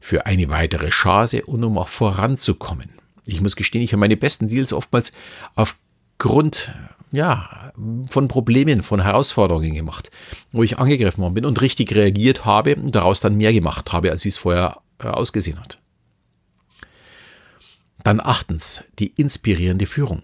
für 0.00 0.26
eine 0.26 0.48
weitere 0.48 0.88
Chance 0.88 1.44
und 1.44 1.62
um 1.62 1.78
auch 1.78 1.88
voranzukommen. 1.88 2.90
Ich 3.26 3.40
muss 3.40 3.56
gestehen, 3.56 3.82
ich 3.82 3.92
habe 3.92 4.00
meine 4.00 4.16
besten 4.16 4.48
Deals 4.48 4.72
oftmals 4.72 5.12
aufgrund 5.54 6.72
ja, 7.12 7.72
von 8.10 8.26
Problemen, 8.26 8.82
von 8.82 9.02
Herausforderungen 9.02 9.74
gemacht, 9.74 10.10
wo 10.50 10.62
ich 10.62 10.78
angegriffen 10.78 11.22
worden 11.22 11.34
bin 11.34 11.44
und 11.44 11.60
richtig 11.60 11.94
reagiert 11.94 12.44
habe 12.44 12.74
und 12.76 12.94
daraus 12.94 13.20
dann 13.20 13.36
mehr 13.36 13.52
gemacht 13.52 13.92
habe, 13.92 14.10
als 14.10 14.24
wie 14.24 14.28
es 14.28 14.38
vorher 14.38 14.78
äh, 14.98 15.08
ausgesehen 15.08 15.60
hat. 15.60 15.81
Dann 18.04 18.20
achtens, 18.20 18.84
die 18.98 19.08
inspirierende 19.08 19.86
Führung. 19.86 20.22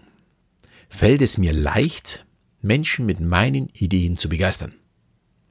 Fällt 0.89 1.21
es 1.21 1.37
mir 1.37 1.53
leicht, 1.53 2.25
Menschen 2.61 3.05
mit 3.05 3.19
meinen 3.19 3.69
Ideen 3.69 4.17
zu 4.17 4.27
begeistern 4.27 4.75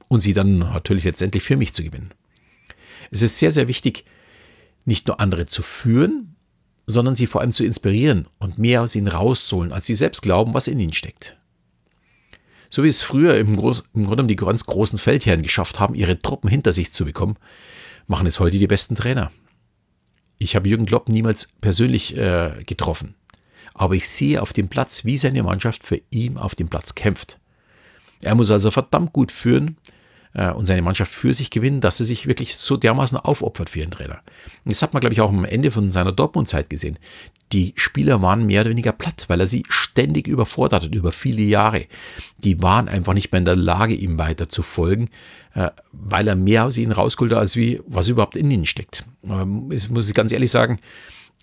und 0.07 0.21
sie 0.21 0.33
dann 0.33 0.59
natürlich 0.59 1.05
letztendlich 1.05 1.43
für 1.43 1.57
mich 1.57 1.73
zu 1.73 1.83
gewinnen. 1.83 2.13
Es 3.11 3.21
ist 3.21 3.39
sehr, 3.39 3.51
sehr 3.51 3.67
wichtig, 3.67 4.05
nicht 4.85 5.07
nur 5.07 5.19
andere 5.19 5.47
zu 5.47 5.61
führen, 5.61 6.35
sondern 6.85 7.15
sie 7.15 7.27
vor 7.27 7.41
allem 7.41 7.53
zu 7.53 7.63
inspirieren 7.63 8.27
und 8.39 8.57
mehr 8.57 8.81
aus 8.81 8.95
ihnen 8.95 9.07
rauszuholen, 9.07 9.71
als 9.71 9.85
sie 9.85 9.95
selbst 9.95 10.21
glauben, 10.21 10.53
was 10.53 10.67
in 10.67 10.79
ihnen 10.79 10.93
steckt. 10.93 11.37
So 12.69 12.83
wie 12.83 12.87
es 12.87 13.01
früher 13.01 13.37
im, 13.37 13.55
Groß, 13.55 13.89
im 13.95 14.05
Grunde 14.05 14.25
die 14.25 14.35
ganz 14.35 14.65
großen 14.65 14.99
Feldherren 14.99 15.41
geschafft 15.41 15.79
haben, 15.79 15.95
ihre 15.95 16.21
Truppen 16.21 16.49
hinter 16.49 16.73
sich 16.73 16.93
zu 16.93 17.05
bekommen, 17.05 17.37
machen 18.07 18.27
es 18.27 18.39
heute 18.39 18.59
die 18.59 18.67
besten 18.67 18.95
Trainer. 18.95 19.31
Ich 20.39 20.55
habe 20.55 20.67
Jürgen 20.69 20.85
Klopp 20.85 21.09
niemals 21.09 21.53
persönlich 21.61 22.17
äh, 22.17 22.63
getroffen. 22.65 23.15
Aber 23.73 23.93
ich 23.93 24.07
sehe 24.07 24.41
auf 24.41 24.53
dem 24.53 24.69
Platz, 24.69 25.05
wie 25.05 25.17
seine 25.17 25.43
Mannschaft 25.43 25.85
für 25.85 26.01
ihn 26.09 26.37
auf 26.37 26.55
dem 26.55 26.69
Platz 26.69 26.95
kämpft. 26.95 27.39
Er 28.21 28.35
muss 28.35 28.51
also 28.51 28.71
verdammt 28.71 29.13
gut 29.13 29.31
führen 29.31 29.77
äh, 30.33 30.51
und 30.51 30.65
seine 30.65 30.81
Mannschaft 30.81 31.11
für 31.11 31.33
sich 31.33 31.49
gewinnen, 31.49 31.81
dass 31.81 31.99
er 31.99 32.05
sich 32.05 32.27
wirklich 32.27 32.55
so 32.55 32.77
dermaßen 32.77 33.17
aufopfert 33.17 33.69
für 33.69 33.79
ihren 33.79 33.91
Trainer. 33.91 34.21
Das 34.65 34.81
hat 34.81 34.93
man, 34.93 35.01
glaube 35.01 35.13
ich, 35.13 35.21
auch 35.21 35.29
am 35.29 35.45
Ende 35.45 35.71
von 35.71 35.91
seiner 35.91 36.11
Dortmund-Zeit 36.11 36.69
gesehen. 36.69 36.97
Die 37.51 37.73
Spieler 37.75 38.21
waren 38.21 38.45
mehr 38.45 38.61
oder 38.61 38.69
weniger 38.69 38.91
platt, 38.91 39.25
weil 39.27 39.39
er 39.39 39.47
sie 39.47 39.63
ständig 39.69 40.27
überfordert 40.27 40.83
hat 40.83 40.93
über 40.93 41.11
viele 41.11 41.41
Jahre. 41.41 41.87
Die 42.37 42.61
waren 42.61 42.87
einfach 42.87 43.13
nicht 43.13 43.31
mehr 43.31 43.39
in 43.39 43.45
der 43.45 43.55
Lage, 43.55 43.95
ihm 43.95 44.19
weiter 44.19 44.49
zu 44.49 44.61
folgen, 44.61 45.09
äh, 45.55 45.71
weil 45.91 46.27
er 46.27 46.35
mehr 46.35 46.65
aus 46.65 46.77
ihnen 46.77 46.91
rausgeholt 46.91 47.31
hat, 47.31 47.39
als 47.39 47.55
wie 47.55 47.81
was 47.87 48.07
überhaupt 48.07 48.37
in 48.37 48.51
ihnen 48.51 48.67
steckt. 48.67 49.03
Ähm, 49.23 49.69
das 49.71 49.89
muss 49.89 50.07
ich 50.07 50.13
ganz 50.13 50.31
ehrlich 50.31 50.51
sagen, 50.51 50.79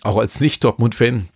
auch 0.01 0.17
als 0.17 0.39
Nicht-Dortmund-Fan, 0.39 1.27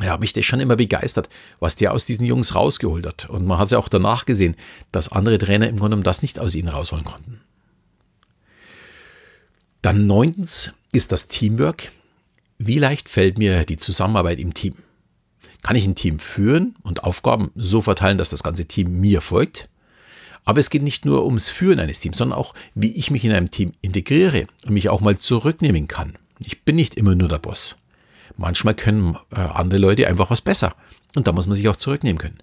ja, 0.00 0.16
mich 0.18 0.32
das 0.32 0.44
schon 0.44 0.60
immer 0.60 0.76
begeistert, 0.76 1.28
was 1.58 1.76
der 1.76 1.92
aus 1.92 2.04
diesen 2.04 2.26
Jungs 2.26 2.54
rausgeholt 2.54 3.06
hat. 3.06 3.28
Und 3.28 3.46
man 3.46 3.58
hat 3.58 3.66
es 3.66 3.72
ja 3.72 3.78
auch 3.78 3.88
danach 3.88 4.24
gesehen, 4.24 4.56
dass 4.92 5.12
andere 5.12 5.38
Trainer 5.38 5.68
im 5.68 5.76
Grunde 5.76 5.90
genommen 5.90 6.04
das 6.04 6.22
nicht 6.22 6.38
aus 6.38 6.54
ihnen 6.54 6.68
rausholen 6.68 7.04
konnten. 7.04 7.40
Dann 9.82 10.06
neuntens 10.06 10.72
ist 10.92 11.12
das 11.12 11.28
Teamwork. 11.28 11.92
Wie 12.58 12.78
leicht 12.78 13.08
fällt 13.08 13.38
mir 13.38 13.64
die 13.64 13.76
Zusammenarbeit 13.76 14.38
im 14.38 14.54
Team? 14.54 14.74
Kann 15.62 15.76
ich 15.76 15.86
ein 15.86 15.94
Team 15.94 16.18
führen 16.18 16.76
und 16.82 17.04
Aufgaben 17.04 17.50
so 17.54 17.82
verteilen, 17.82 18.18
dass 18.18 18.30
das 18.30 18.42
ganze 18.42 18.66
Team 18.66 19.00
mir 19.00 19.20
folgt? 19.20 19.68
Aber 20.44 20.60
es 20.60 20.70
geht 20.70 20.82
nicht 20.82 21.04
nur 21.04 21.24
ums 21.26 21.48
Führen 21.48 21.80
eines 21.80 22.00
Teams, 22.00 22.18
sondern 22.18 22.38
auch, 22.38 22.54
wie 22.74 22.92
ich 22.92 23.10
mich 23.10 23.24
in 23.24 23.32
einem 23.32 23.50
Team 23.50 23.72
integriere 23.82 24.46
und 24.64 24.74
mich 24.74 24.88
auch 24.88 25.00
mal 25.00 25.18
zurücknehmen 25.18 25.88
kann. 25.88 26.16
Ich 26.44 26.62
bin 26.62 26.76
nicht 26.76 26.94
immer 26.94 27.14
nur 27.14 27.28
der 27.28 27.38
Boss. 27.38 27.76
Manchmal 28.36 28.74
können 28.74 29.16
äh, 29.32 29.40
andere 29.40 29.80
Leute 29.80 30.06
einfach 30.06 30.30
was 30.30 30.42
besser. 30.42 30.76
Und 31.16 31.26
da 31.26 31.32
muss 31.32 31.46
man 31.46 31.56
sich 31.56 31.68
auch 31.68 31.76
zurücknehmen 31.76 32.18
können. 32.18 32.38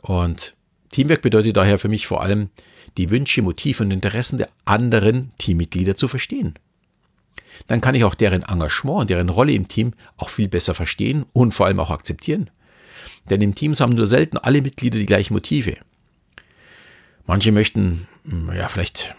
Und 0.00 0.54
Teamwork 0.90 1.22
bedeutet 1.22 1.56
daher 1.56 1.78
für 1.78 1.88
mich 1.88 2.06
vor 2.06 2.22
allem, 2.22 2.50
die 2.98 3.10
Wünsche, 3.10 3.42
Motive 3.42 3.82
und 3.82 3.90
Interessen 3.90 4.38
der 4.38 4.50
anderen 4.64 5.32
Teammitglieder 5.38 5.96
zu 5.96 6.06
verstehen. 6.06 6.54
Dann 7.66 7.80
kann 7.80 7.94
ich 7.94 8.04
auch 8.04 8.14
deren 8.14 8.42
Engagement 8.42 9.00
und 9.00 9.10
deren 9.10 9.28
Rolle 9.28 9.52
im 9.52 9.68
Team 9.68 9.92
auch 10.16 10.28
viel 10.28 10.48
besser 10.48 10.74
verstehen 10.74 11.26
und 11.32 11.52
vor 11.52 11.66
allem 11.66 11.80
auch 11.80 11.90
akzeptieren. 11.90 12.50
Denn 13.30 13.40
im 13.40 13.54
Teams 13.54 13.80
haben 13.80 13.94
nur 13.94 14.06
selten 14.06 14.38
alle 14.38 14.62
Mitglieder 14.62 14.98
die 14.98 15.06
gleichen 15.06 15.34
Motive. 15.34 15.76
Manche 17.26 17.52
möchten 17.52 18.08
ja 18.54 18.68
vielleicht 18.68 19.14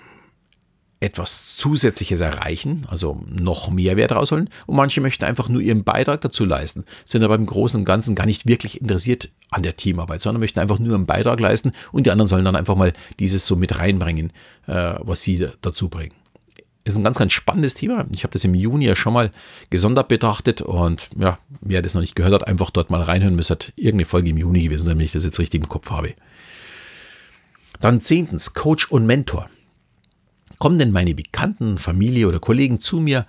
etwas 1.04 1.58
Zusätzliches 1.58 2.22
erreichen, 2.22 2.86
also 2.88 3.22
noch 3.28 3.70
mehr 3.70 3.98
Wert 3.98 4.14
rausholen. 4.14 4.50
Und 4.66 4.76
manche 4.78 5.02
möchten 5.02 5.26
einfach 5.26 5.50
nur 5.50 5.62
ihren 5.62 5.84
Beitrag 5.84 6.22
dazu 6.22 6.46
leisten, 6.46 6.86
sind 7.06 7.24
aber 7.24 7.36
im 7.36 7.46
Großen 7.46 7.80
und 7.80 7.86
Ganzen 7.86 8.16
gar 8.16 8.26
nicht 8.26 8.48
wirklich 8.48 8.80
interessiert 8.80 9.30
an 9.52 9.64
der 9.64 9.76
Teamarbeit, 9.76 10.22
sondern 10.22 10.40
möchten 10.40 10.60
einfach 10.60 10.80
nur 10.80 10.96
einen 10.96 11.06
Beitrag 11.06 11.40
leisten 11.40 11.74
und 11.92 12.06
die 12.06 12.12
anderen 12.12 12.30
sollen 12.30 12.46
dann 12.46 12.56
einfach 12.56 12.76
mal 12.76 12.94
dieses 13.20 13.46
so 13.46 13.56
mit 13.56 13.78
reinbringen, 13.78 14.32
äh, 14.68 14.96
was 15.02 15.22
sie 15.22 15.50
dazu 15.62 15.90
bringen. 15.90 16.14
Ist 16.86 16.98
ein 16.98 17.04
ganz, 17.04 17.18
ganz 17.18 17.32
spannendes 17.32 17.76
Thema. 17.76 18.06
Ich 18.12 18.24
habe 18.24 18.34
das 18.34 18.44
im 18.44 18.54
Juni 18.54 18.86
ja 18.86 18.96
schon 18.96 19.14
mal 19.14 19.32
gesondert 19.70 20.10
betrachtet 20.10 20.62
und 20.62 21.10
ja, 21.18 21.40
wer 21.62 21.82
das 21.82 21.94
noch 21.94 22.02
nicht 22.02 22.16
gehört 22.16 22.34
hat, 22.34 22.48
einfach 22.48 22.72
dort 22.72 22.90
mal 22.90 23.02
reinhören. 23.02 23.40
Es 23.40 23.50
hat 23.50 23.72
irgendeine 23.78 24.06
Folge 24.06 24.32
im 24.32 24.38
Juni 24.38 24.64
gewesen 24.64 24.84
sein, 24.84 24.98
wenn 24.98 25.06
ich 25.06 25.14
das 25.14 25.24
jetzt 25.24 25.40
richtig 25.40 25.62
im 25.62 25.70
Kopf 25.70 25.90
habe. 25.92 26.14
Dann 27.80 28.02
zehntens, 28.02 28.54
Coach 28.54 28.92
und 28.92 29.06
Mentor. 29.06 29.50
Kommen 30.60 30.78
denn 30.78 30.92
meine 30.92 31.16
Bekannten, 31.16 31.78
Familie 31.78 32.28
oder 32.28 32.40
Kollegen 32.40 32.82
zu 32.82 33.00
mir, 33.00 33.26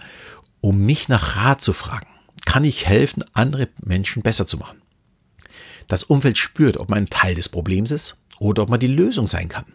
um 0.61 0.85
mich 0.85 1.09
nach 1.09 1.37
Rat 1.37 1.63
zu 1.63 1.73
fragen? 1.73 2.07
Kann 2.45 2.65
ich 2.65 2.87
helfen, 2.87 3.25
andere 3.35 3.69
Menschen 3.85 4.23
besser 4.23 4.47
zu 4.47 4.57
machen? 4.57 4.83
Das 5.87 6.03
Umfeld 6.05 6.39
spürt, 6.39 6.77
ob 6.77 6.91
man 6.91 7.01
ein 7.01 7.11
Teil 7.11 7.35
des 7.35 7.49
Problems 7.49 7.91
ist 7.91 8.19
oder 8.39 8.63
ob 8.63 8.71
man 8.71 8.81
die 8.81 8.89
Lösung 8.89 9.27
sein 9.27 9.49
kann. 9.49 9.67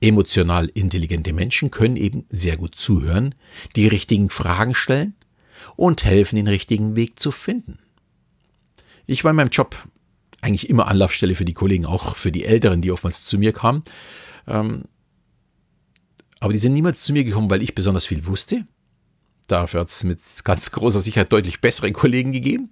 Emotional 0.00 0.66
intelligente 0.74 1.32
Menschen 1.32 1.70
können 1.70 1.96
eben 1.96 2.24
sehr 2.28 2.56
gut 2.56 2.76
zuhören, 2.76 3.34
die 3.76 3.88
richtigen 3.88 4.30
Fragen 4.30 4.74
stellen 4.74 5.14
und 5.76 6.04
helfen, 6.04 6.36
den 6.36 6.48
richtigen 6.48 6.96
Weg 6.96 7.18
zu 7.18 7.30
finden. 7.30 7.78
Ich 9.06 9.24
war 9.24 9.30
in 9.30 9.36
meinem 9.36 9.50
Job 9.50 9.76
eigentlich 10.40 10.70
immer 10.70 10.86
Anlaufstelle 10.86 11.34
für 11.34 11.44
die 11.44 11.54
Kollegen, 11.54 11.86
auch 11.86 12.16
für 12.16 12.30
die 12.30 12.44
Älteren, 12.44 12.80
die 12.80 12.92
oftmals 12.92 13.24
zu 13.24 13.38
mir 13.38 13.52
kamen. 13.52 13.82
Ähm, 14.46 14.84
aber 16.40 16.52
die 16.52 16.58
sind 16.58 16.74
niemals 16.74 17.02
zu 17.02 17.12
mir 17.12 17.24
gekommen, 17.24 17.50
weil 17.50 17.62
ich 17.62 17.74
besonders 17.74 18.06
viel 18.06 18.26
wusste. 18.26 18.66
Dafür 19.48 19.80
hat 19.80 19.88
es 19.88 20.04
mit 20.04 20.20
ganz 20.44 20.70
großer 20.70 21.00
Sicherheit 21.00 21.32
deutlich 21.32 21.60
bessere 21.60 21.90
Kollegen 21.90 22.32
gegeben. 22.32 22.70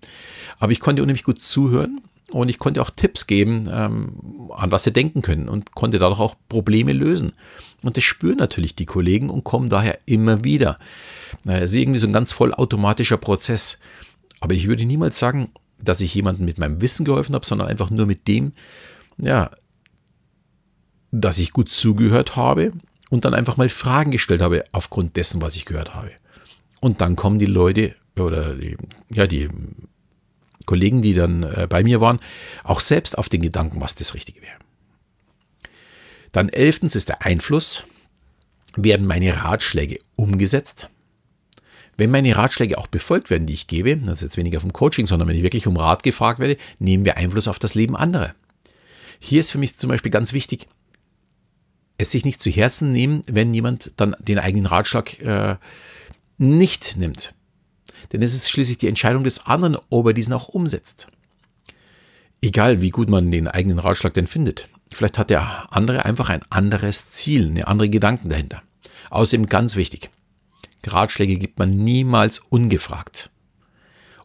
Aber 0.59 0.73
ich 0.73 0.81
konnte 0.81 1.03
unheimlich 1.03 1.25
gut 1.25 1.43
zuhören 1.43 2.01
und 2.31 2.49
ich 2.49 2.59
konnte 2.59 2.83
auch 2.83 2.91
Tipps 2.91 3.27
geben, 3.27 3.69
ähm, 3.71 4.51
an 4.55 4.73
was 4.73 4.85
sie 4.85 4.93
denken 4.93 5.23
können 5.23 5.49
und 5.49 5.75
konnte 5.75 5.99
dadurch 5.99 6.21
auch 6.21 6.35
Probleme 6.49 6.93
lösen. 6.93 7.33
Und 7.83 7.97
das 7.97 8.05
spüren 8.05 8.39
natürlich 8.39 8.75
die 8.75 8.87
Kollegen 8.87 9.31
und 9.31 9.45
kommen 9.45 9.69
daher 9.69 9.99
immer 10.07 10.43
wieder. 10.43 10.79
Es 11.45 11.71
ist 11.71 11.77
irgendwie 11.77 11.99
so 11.99 12.07
ein 12.07 12.13
ganz 12.13 12.33
vollautomatischer 12.33 13.17
Prozess. 13.17 13.79
Aber 14.41 14.55
ich 14.55 14.67
würde 14.67 14.85
niemals 14.85 15.19
sagen, 15.19 15.53
dass 15.81 16.01
ich 16.01 16.15
jemandem 16.15 16.47
mit 16.47 16.59
meinem 16.59 16.81
Wissen 16.81 17.05
geholfen 17.05 17.35
habe, 17.35 17.47
sondern 17.47 17.69
einfach 17.69 17.91
nur 17.91 18.07
mit 18.07 18.27
dem, 18.27 18.53
ja, 19.19 19.51
dass 21.13 21.39
ich 21.39 21.53
gut 21.53 21.71
zugehört 21.71 22.35
habe 22.35 22.73
und 23.11 23.25
dann 23.25 23.35
einfach 23.35 23.57
mal 23.57 23.69
Fragen 23.69 24.11
gestellt 24.11 24.43
habe 24.43 24.65
aufgrund 24.73 25.17
dessen, 25.17 25.43
was 25.43 25.57
ich 25.57 25.65
gehört 25.65 25.95
habe. 25.95 26.11
Und 26.81 27.01
dann 27.01 27.15
kommen 27.15 27.39
die 27.39 27.47
Leute 27.47 27.95
oder 28.19 28.55
die, 28.55 28.77
ja, 29.11 29.27
die 29.27 29.49
Kollegen, 30.67 31.03
die 31.03 31.15
dann 31.15 31.43
äh, 31.43 31.67
bei 31.69 31.83
mir 31.83 32.01
waren, 32.01 32.21
auch 32.65 32.81
selbst 32.81 33.17
auf 33.17 33.29
den 33.29 33.43
Gedanken, 33.43 33.81
was 33.81 33.95
das 33.95 34.15
Richtige 34.15 34.43
wäre. 34.43 34.59
Dann 36.33 36.49
elftens 36.49 36.95
ist 36.95 37.09
der 37.09 37.25
Einfluss. 37.25 37.85
Werden 38.77 39.07
meine 39.07 39.43
Ratschläge 39.43 39.99
umgesetzt? 40.17 40.91
Wenn 41.97 42.11
meine 42.11 42.37
Ratschläge 42.37 42.77
auch 42.77 42.89
befolgt 42.89 43.31
werden, 43.31 43.47
die 43.47 43.55
ich 43.55 43.69
gebe, 43.69 43.97
das 43.97 44.19
ist 44.19 44.23
jetzt 44.23 44.37
weniger 44.37 44.61
vom 44.61 44.73
Coaching, 44.73 45.07
sondern 45.07 45.29
wenn 45.29 45.37
ich 45.37 45.43
wirklich 45.43 45.67
um 45.67 45.79
Rat 45.79 46.03
gefragt 46.03 46.39
werde, 46.39 46.59
nehmen 46.79 47.07
wir 47.07 47.17
Einfluss 47.17 47.49
auf 47.49 47.59
das 47.59 47.75
Leben 47.75 47.97
anderer. 47.97 48.35
Hier 49.19 49.41
ist 49.41 49.51
für 49.51 49.59
mich 49.59 49.79
zum 49.79 49.89
Beispiel 49.89 50.13
ganz 50.13 50.35
wichtig, 50.35 50.67
es 51.97 52.11
sich 52.11 52.27
nicht 52.27 52.43
zu 52.43 52.51
Herzen 52.51 52.93
nehmen, 52.93 53.23
wenn 53.27 53.55
jemand 53.55 53.93
dann 53.97 54.15
den 54.19 54.39
eigenen 54.39 54.67
Ratschlag 54.67 55.19
äh, 55.21 55.57
nicht 56.37 56.97
nimmt. 56.99 57.33
Denn 58.13 58.23
es 58.23 58.35
ist 58.35 58.51
schließlich 58.51 58.79
die 58.79 58.89
Entscheidung 58.89 59.25
des 59.25 59.47
anderen, 59.47 59.77
ob 59.91 60.07
er 60.07 60.13
diesen 60.13 60.33
auch 60.33 60.49
umsetzt. 60.49 61.09
Egal, 62.43 62.81
wie 62.81 62.91
gut 62.91 63.09
man 63.09 63.31
den 63.31 63.49
eigenen 63.49 63.79
Ratschlag 63.79 64.15
denn 64.15 64.27
findet. 64.27 64.69
Vielleicht 64.93 65.19
hat 65.19 65.31
der 65.31 65.73
andere 65.73 66.05
einfach 66.05 66.29
ein 66.29 66.43
anderes 66.51 67.11
Ziel, 67.11 67.49
eine 67.49 67.67
andere 67.67 67.91
Gedanken 67.91 68.29
dahinter. 68.29 68.63
Außerdem 69.11 69.47
ganz 69.47 69.77
wichtig, 69.77 70.11
Ratschläge 70.87 71.37
gibt 71.37 71.59
man 71.59 71.71
niemals 71.71 72.39
ungefragt. 72.39 73.31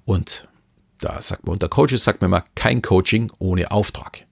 Und 0.06 0.48
da 1.00 1.22
sagt 1.22 1.46
man 1.46 1.54
unter 1.54 1.70
Coaches, 1.70 2.04
sagt 2.04 2.22
man 2.22 2.30
immer, 2.30 2.46
kein 2.56 2.82
Coaching 2.82 3.32
ohne 3.40 3.72
Auftrag. 3.72 4.26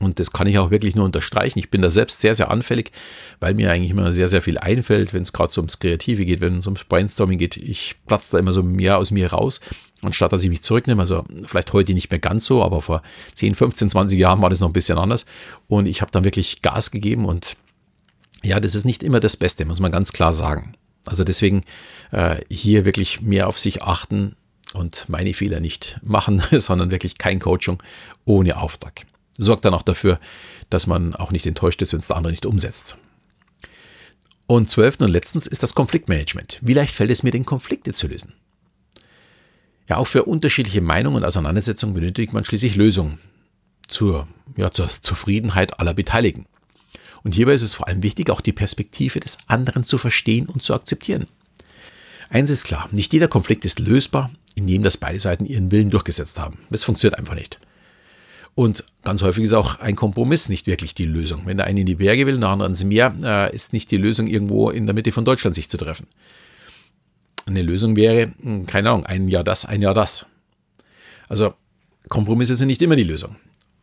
Und 0.00 0.20
das 0.20 0.32
kann 0.32 0.46
ich 0.46 0.58
auch 0.58 0.70
wirklich 0.70 0.94
nur 0.94 1.04
unterstreichen. 1.04 1.58
Ich 1.58 1.70
bin 1.70 1.82
da 1.82 1.90
selbst 1.90 2.20
sehr, 2.20 2.34
sehr 2.34 2.50
anfällig, 2.50 2.92
weil 3.40 3.54
mir 3.54 3.72
eigentlich 3.72 3.90
immer 3.90 4.12
sehr, 4.12 4.28
sehr 4.28 4.42
viel 4.42 4.56
einfällt, 4.56 5.12
wenn 5.12 5.22
es 5.22 5.32
gerade 5.32 5.52
so 5.52 5.60
ums 5.60 5.80
Kreative 5.80 6.24
geht, 6.24 6.40
wenn 6.40 6.58
es 6.58 6.66
ums 6.66 6.84
Brainstorming 6.84 7.38
geht. 7.38 7.56
Ich 7.56 7.96
platze 8.06 8.32
da 8.32 8.38
immer 8.38 8.52
so 8.52 8.62
mehr 8.62 8.98
aus 8.98 9.10
mir 9.10 9.32
raus, 9.32 9.60
anstatt 10.02 10.32
dass 10.32 10.44
ich 10.44 10.50
mich 10.50 10.62
zurücknehme. 10.62 11.00
Also 11.00 11.24
vielleicht 11.46 11.72
heute 11.72 11.94
nicht 11.94 12.10
mehr 12.10 12.20
ganz 12.20 12.44
so, 12.44 12.62
aber 12.62 12.80
vor 12.80 13.02
10, 13.34 13.56
15, 13.56 13.90
20 13.90 14.18
Jahren 14.18 14.40
war 14.40 14.50
das 14.50 14.60
noch 14.60 14.68
ein 14.68 14.72
bisschen 14.72 14.98
anders. 14.98 15.26
Und 15.66 15.86
ich 15.86 16.00
habe 16.00 16.12
dann 16.12 16.24
wirklich 16.24 16.62
Gas 16.62 16.92
gegeben 16.92 17.24
und 17.24 17.56
ja, 18.44 18.60
das 18.60 18.76
ist 18.76 18.84
nicht 18.84 19.02
immer 19.02 19.18
das 19.18 19.36
Beste, 19.36 19.64
muss 19.64 19.80
man 19.80 19.90
ganz 19.90 20.12
klar 20.12 20.32
sagen. 20.32 20.74
Also 21.06 21.24
deswegen 21.24 21.64
äh, 22.12 22.36
hier 22.48 22.84
wirklich 22.84 23.20
mehr 23.20 23.48
auf 23.48 23.58
sich 23.58 23.82
achten 23.82 24.36
und 24.74 25.06
meine 25.08 25.34
Fehler 25.34 25.58
nicht 25.58 25.98
machen, 26.04 26.40
sondern 26.52 26.92
wirklich 26.92 27.18
kein 27.18 27.40
Coaching 27.40 27.82
ohne 28.24 28.58
Auftrag 28.58 29.06
sorgt 29.38 29.64
dann 29.64 29.74
auch 29.74 29.82
dafür, 29.82 30.20
dass 30.68 30.86
man 30.86 31.14
auch 31.14 31.30
nicht 31.30 31.46
enttäuscht 31.46 31.80
ist, 31.80 31.92
wenn 31.92 32.00
es 32.00 32.08
der 32.08 32.16
andere 32.16 32.32
nicht 32.32 32.46
umsetzt. 32.46 32.98
Und 34.46 34.70
zwölftens 34.70 35.06
und 35.06 35.12
letztens 35.12 35.46
ist 35.46 35.62
das 35.62 35.74
Konfliktmanagement. 35.74 36.58
Wie 36.62 36.74
leicht 36.74 36.94
fällt 36.94 37.10
es 37.10 37.22
mir, 37.22 37.30
den 37.30 37.46
Konflikte 37.46 37.92
zu 37.92 38.08
lösen? 38.08 38.34
Ja, 39.88 39.96
auch 39.96 40.06
für 40.06 40.24
unterschiedliche 40.24 40.80
Meinungen 40.80 41.16
und 41.16 41.24
Auseinandersetzungen 41.24 41.94
benötigt 41.94 42.32
man 42.32 42.44
schließlich 42.44 42.76
Lösungen 42.76 43.18
zur, 43.88 44.28
ja, 44.56 44.70
zur 44.70 44.88
Zufriedenheit 44.88 45.80
aller 45.80 45.94
Beteiligten. 45.94 46.46
Und 47.22 47.34
hierbei 47.34 47.52
ist 47.52 47.62
es 47.62 47.74
vor 47.74 47.88
allem 47.88 48.02
wichtig, 48.02 48.30
auch 48.30 48.40
die 48.40 48.52
Perspektive 48.52 49.20
des 49.20 49.38
anderen 49.46 49.84
zu 49.84 49.98
verstehen 49.98 50.46
und 50.46 50.62
zu 50.62 50.74
akzeptieren. 50.74 51.26
Eins 52.30 52.50
ist 52.50 52.64
klar, 52.64 52.88
nicht 52.92 53.12
jeder 53.12 53.28
Konflikt 53.28 53.64
ist 53.64 53.78
lösbar, 53.78 54.30
indem 54.54 54.82
das 54.82 54.98
beide 54.98 55.20
Seiten 55.20 55.46
ihren 55.46 55.70
Willen 55.70 55.90
durchgesetzt 55.90 56.38
haben. 56.38 56.58
Das 56.70 56.84
funktioniert 56.84 57.18
einfach 57.18 57.34
nicht. 57.34 57.58
Und 58.54 58.84
ganz 59.04 59.22
häufig 59.22 59.44
ist 59.44 59.52
auch 59.52 59.78
ein 59.78 59.94
Kompromiss 59.94 60.48
nicht 60.48 60.66
wirklich 60.66 60.94
die 60.94 61.04
Lösung. 61.04 61.42
Wenn 61.44 61.56
der 61.56 61.66
eine 61.66 61.80
in 61.80 61.86
die 61.86 61.94
Berge 61.94 62.26
will, 62.26 62.38
der 62.38 62.48
andere 62.48 62.68
ins 62.68 62.84
Meer, 62.84 63.14
äh, 63.22 63.54
ist 63.54 63.72
nicht 63.72 63.90
die 63.90 63.96
Lösung, 63.96 64.26
irgendwo 64.26 64.70
in 64.70 64.86
der 64.86 64.94
Mitte 64.94 65.12
von 65.12 65.24
Deutschland 65.24 65.54
sich 65.54 65.68
zu 65.68 65.76
treffen. 65.76 66.06
Eine 67.46 67.62
Lösung 67.62 67.96
wäre, 67.96 68.32
hm, 68.42 68.66
keine 68.66 68.90
Ahnung, 68.90 69.06
ein 69.06 69.28
Jahr 69.28 69.44
das, 69.44 69.64
ein 69.64 69.80
Jahr 69.80 69.94
das. 69.94 70.26
Also 71.28 71.54
Kompromisse 72.08 72.54
sind 72.54 72.68
nicht 72.68 72.82
immer 72.82 72.96
die 72.96 73.04
Lösung. 73.04 73.36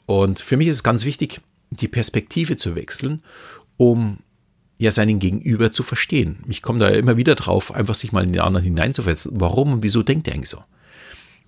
Und 0.05 0.39
für 0.39 0.57
mich 0.57 0.67
ist 0.67 0.75
es 0.75 0.83
ganz 0.83 1.05
wichtig, 1.05 1.41
die 1.69 1.87
Perspektive 1.87 2.57
zu 2.57 2.75
wechseln, 2.75 3.21
um 3.77 4.17
ja 4.77 4.91
seinen 4.91 5.19
Gegenüber 5.19 5.71
zu 5.71 5.83
verstehen. 5.83 6.43
Ich 6.47 6.61
komme 6.61 6.79
da 6.79 6.89
immer 6.89 7.17
wieder 7.17 7.35
drauf, 7.35 7.73
einfach 7.73 7.95
sich 7.95 8.11
mal 8.11 8.23
in 8.23 8.33
den 8.33 8.41
anderen 8.41 8.63
hineinzusetzen. 8.63 9.31
Warum 9.35 9.73
und 9.73 9.83
wieso 9.83 10.03
denkt 10.03 10.27
er 10.27 10.33
eigentlich 10.33 10.49
so? 10.49 10.63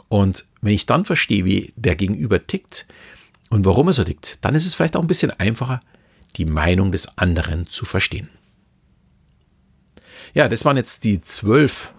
Und 0.09 0.45
wenn 0.61 0.73
ich 0.73 0.85
dann 0.85 1.05
verstehe, 1.05 1.45
wie 1.45 1.73
der 1.75 1.95
Gegenüber 1.95 2.45
tickt 2.45 2.85
und 3.49 3.65
warum 3.65 3.87
er 3.87 3.93
so 3.93 4.03
tickt, 4.03 4.39
dann 4.41 4.55
ist 4.55 4.65
es 4.65 4.75
vielleicht 4.75 4.95
auch 4.95 5.01
ein 5.01 5.07
bisschen 5.07 5.31
einfacher, 5.31 5.81
die 6.35 6.45
Meinung 6.45 6.91
des 6.91 7.17
anderen 7.17 7.67
zu 7.67 7.85
verstehen. 7.85 8.29
Ja, 10.33 10.47
das 10.47 10.65
waren 10.65 10.77
jetzt 10.77 11.03
die 11.03 11.21
zwölf 11.21 11.93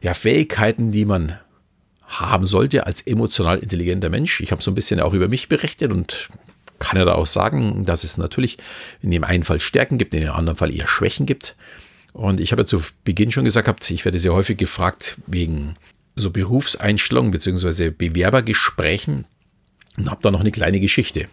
ja, 0.00 0.14
Fähigkeiten, 0.14 0.90
die 0.90 1.04
man 1.04 1.38
haben 2.06 2.46
sollte 2.46 2.86
als 2.86 3.06
emotional 3.06 3.58
intelligenter 3.58 4.10
Mensch. 4.10 4.40
Ich 4.40 4.52
habe 4.52 4.62
so 4.62 4.70
ein 4.70 4.74
bisschen 4.74 5.00
auch 5.00 5.14
über 5.14 5.28
mich 5.28 5.48
berichtet 5.48 5.92
und 5.92 6.28
kann 6.78 6.98
ja 6.98 7.04
da 7.04 7.14
auch 7.14 7.26
sagen, 7.26 7.84
dass 7.84 8.04
es 8.04 8.18
natürlich 8.18 8.58
in 9.00 9.10
dem 9.10 9.24
einen 9.24 9.44
Fall 9.44 9.60
Stärken 9.60 9.98
gibt, 9.98 10.12
in 10.14 10.20
dem 10.20 10.32
anderen 10.32 10.58
Fall 10.58 10.74
eher 10.74 10.88
Schwächen 10.88 11.26
gibt. 11.26 11.56
Und 12.12 12.40
ich 12.40 12.52
habe 12.52 12.62
ja 12.62 12.66
zu 12.66 12.82
Beginn 13.04 13.30
schon 13.30 13.44
gesagt, 13.44 13.90
ich 13.90 14.04
werde 14.04 14.18
sehr 14.18 14.34
häufig 14.34 14.58
gefragt 14.58 15.16
wegen 15.26 15.76
so 16.14 16.30
Berufseinstellungen 16.30 17.30
bzw. 17.30 17.90
Bewerbergesprächen 17.90 19.26
und 19.96 20.10
habe 20.10 20.22
da 20.22 20.30
noch 20.30 20.40
eine 20.40 20.50
kleine 20.50 20.80
Geschichte. 20.80 21.28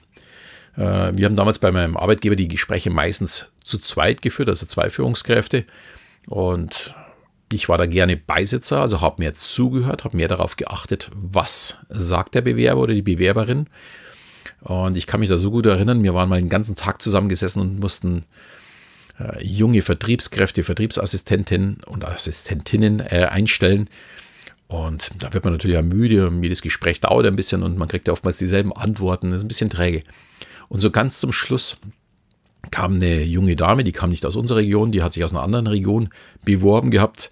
Äh, 0.75 1.11
wir 1.15 1.25
haben 1.25 1.35
damals 1.35 1.59
bei 1.59 1.71
meinem 1.71 1.97
Arbeitgeber 1.97 2.35
die 2.35 2.47
Gespräche 2.47 2.89
meistens 2.89 3.51
zu 3.63 3.77
zweit 3.77 4.21
geführt, 4.21 4.49
also 4.49 4.65
zwei 4.65 4.89
Führungskräfte. 4.89 5.65
Und 6.27 6.95
ich 7.51 7.69
war 7.69 7.77
da 7.77 7.85
gerne 7.85 8.15
Beisitzer, 8.15 8.81
also 8.81 9.01
habe 9.01 9.21
mehr 9.21 9.33
zugehört, 9.33 10.03
habe 10.03 10.17
mehr 10.17 10.27
darauf 10.27 10.55
geachtet, 10.55 11.09
was 11.13 11.77
sagt 11.89 12.35
der 12.35 12.41
Bewerber 12.41 12.81
oder 12.81 12.93
die 12.93 13.01
Bewerberin. 13.01 13.67
Und 14.61 14.97
ich 14.97 15.07
kann 15.07 15.19
mich 15.19 15.29
da 15.29 15.37
so 15.37 15.51
gut 15.51 15.65
erinnern, 15.65 16.03
wir 16.03 16.13
waren 16.13 16.29
mal 16.29 16.39
den 16.39 16.49
ganzen 16.49 16.75
Tag 16.75 17.01
zusammengesessen 17.01 17.61
und 17.61 17.79
mussten 17.79 18.25
äh, 19.19 19.43
junge 19.43 19.81
Vertriebskräfte, 19.81 20.63
Vertriebsassistentinnen 20.63 21.77
und 21.85 22.05
Assistentinnen 22.05 22.99
äh, 22.99 23.27
einstellen. 23.29 23.89
Und 24.69 25.09
da 25.17 25.33
wird 25.33 25.43
man 25.43 25.53
natürlich 25.53 25.77
auch 25.77 25.83
müde 25.83 26.27
und 26.27 26.43
jedes 26.43 26.61
Gespräch 26.61 27.01
dauert 27.01 27.25
ein 27.25 27.35
bisschen 27.35 27.63
und 27.63 27.77
man 27.79 27.87
kriegt 27.87 28.07
ja 28.07 28.13
oftmals 28.13 28.37
dieselben 28.37 28.71
Antworten, 28.71 29.31
das 29.31 29.37
ist 29.37 29.45
ein 29.45 29.47
bisschen 29.47 29.71
träge. 29.71 30.03
Und 30.69 30.79
so 30.79 30.91
ganz 30.91 31.19
zum 31.19 31.33
Schluss 31.33 31.81
kam 32.69 32.95
eine 32.95 33.23
junge 33.23 33.55
Dame, 33.55 33.83
die 33.83 33.91
kam 33.91 34.11
nicht 34.11 34.27
aus 34.27 34.35
unserer 34.35 34.59
Region, 34.59 34.91
die 34.91 35.01
hat 35.01 35.13
sich 35.13 35.23
aus 35.23 35.33
einer 35.33 35.41
anderen 35.41 35.65
Region 35.65 36.09
beworben 36.45 36.91
gehabt. 36.91 37.31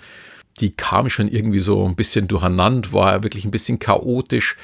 Die 0.61 0.71
kam 0.71 1.11
schon 1.11 1.27
irgendwie 1.27 1.59
so 1.59 1.85
ein 1.85 1.95
bisschen 1.95 2.27
durcheinander, 2.27 2.91
war 2.91 3.21
wirklich 3.21 3.45
ein 3.45 3.51
bisschen 3.51 3.77
chaotisch, 3.77 4.57